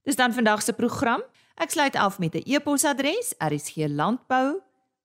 Dis 0.03 0.17
dan 0.17 0.33
vandag 0.33 0.63
se 0.63 0.73
program. 0.73 1.23
Ek 1.55 1.71
sluit 1.71 1.97
af 1.97 2.19
met 2.19 2.35
'n 2.35 2.43
e-posadres: 2.45 3.35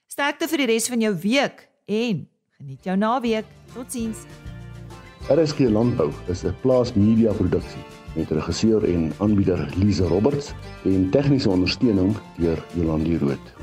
Sterkte 0.09 0.49
vir 0.49 0.59
die 0.65 0.73
res 0.73 0.89
van 0.89 1.01
jou 1.01 1.15
week 1.15 1.69
en 1.87 2.29
geniet 2.59 2.85
jou 2.85 2.97
naweek. 2.97 3.45
Totsiens. 3.75 4.19
RSG 5.29 5.59
Landbou 5.69 6.13
is 6.27 6.45
'n 6.45 6.55
plaas 6.61 6.95
media 6.95 7.33
produksie 7.33 7.83
met 8.17 8.31
regisseur 8.31 8.85
en 8.85 9.13
aanbieder 9.19 9.69
Lize 9.77 10.05
Roberts 10.05 10.53
en 10.85 11.11
tegniese 11.11 11.51
ondersteuning 11.51 12.17
deur 12.37 12.65
Jolande 12.75 13.19
Rooi. 13.19 13.58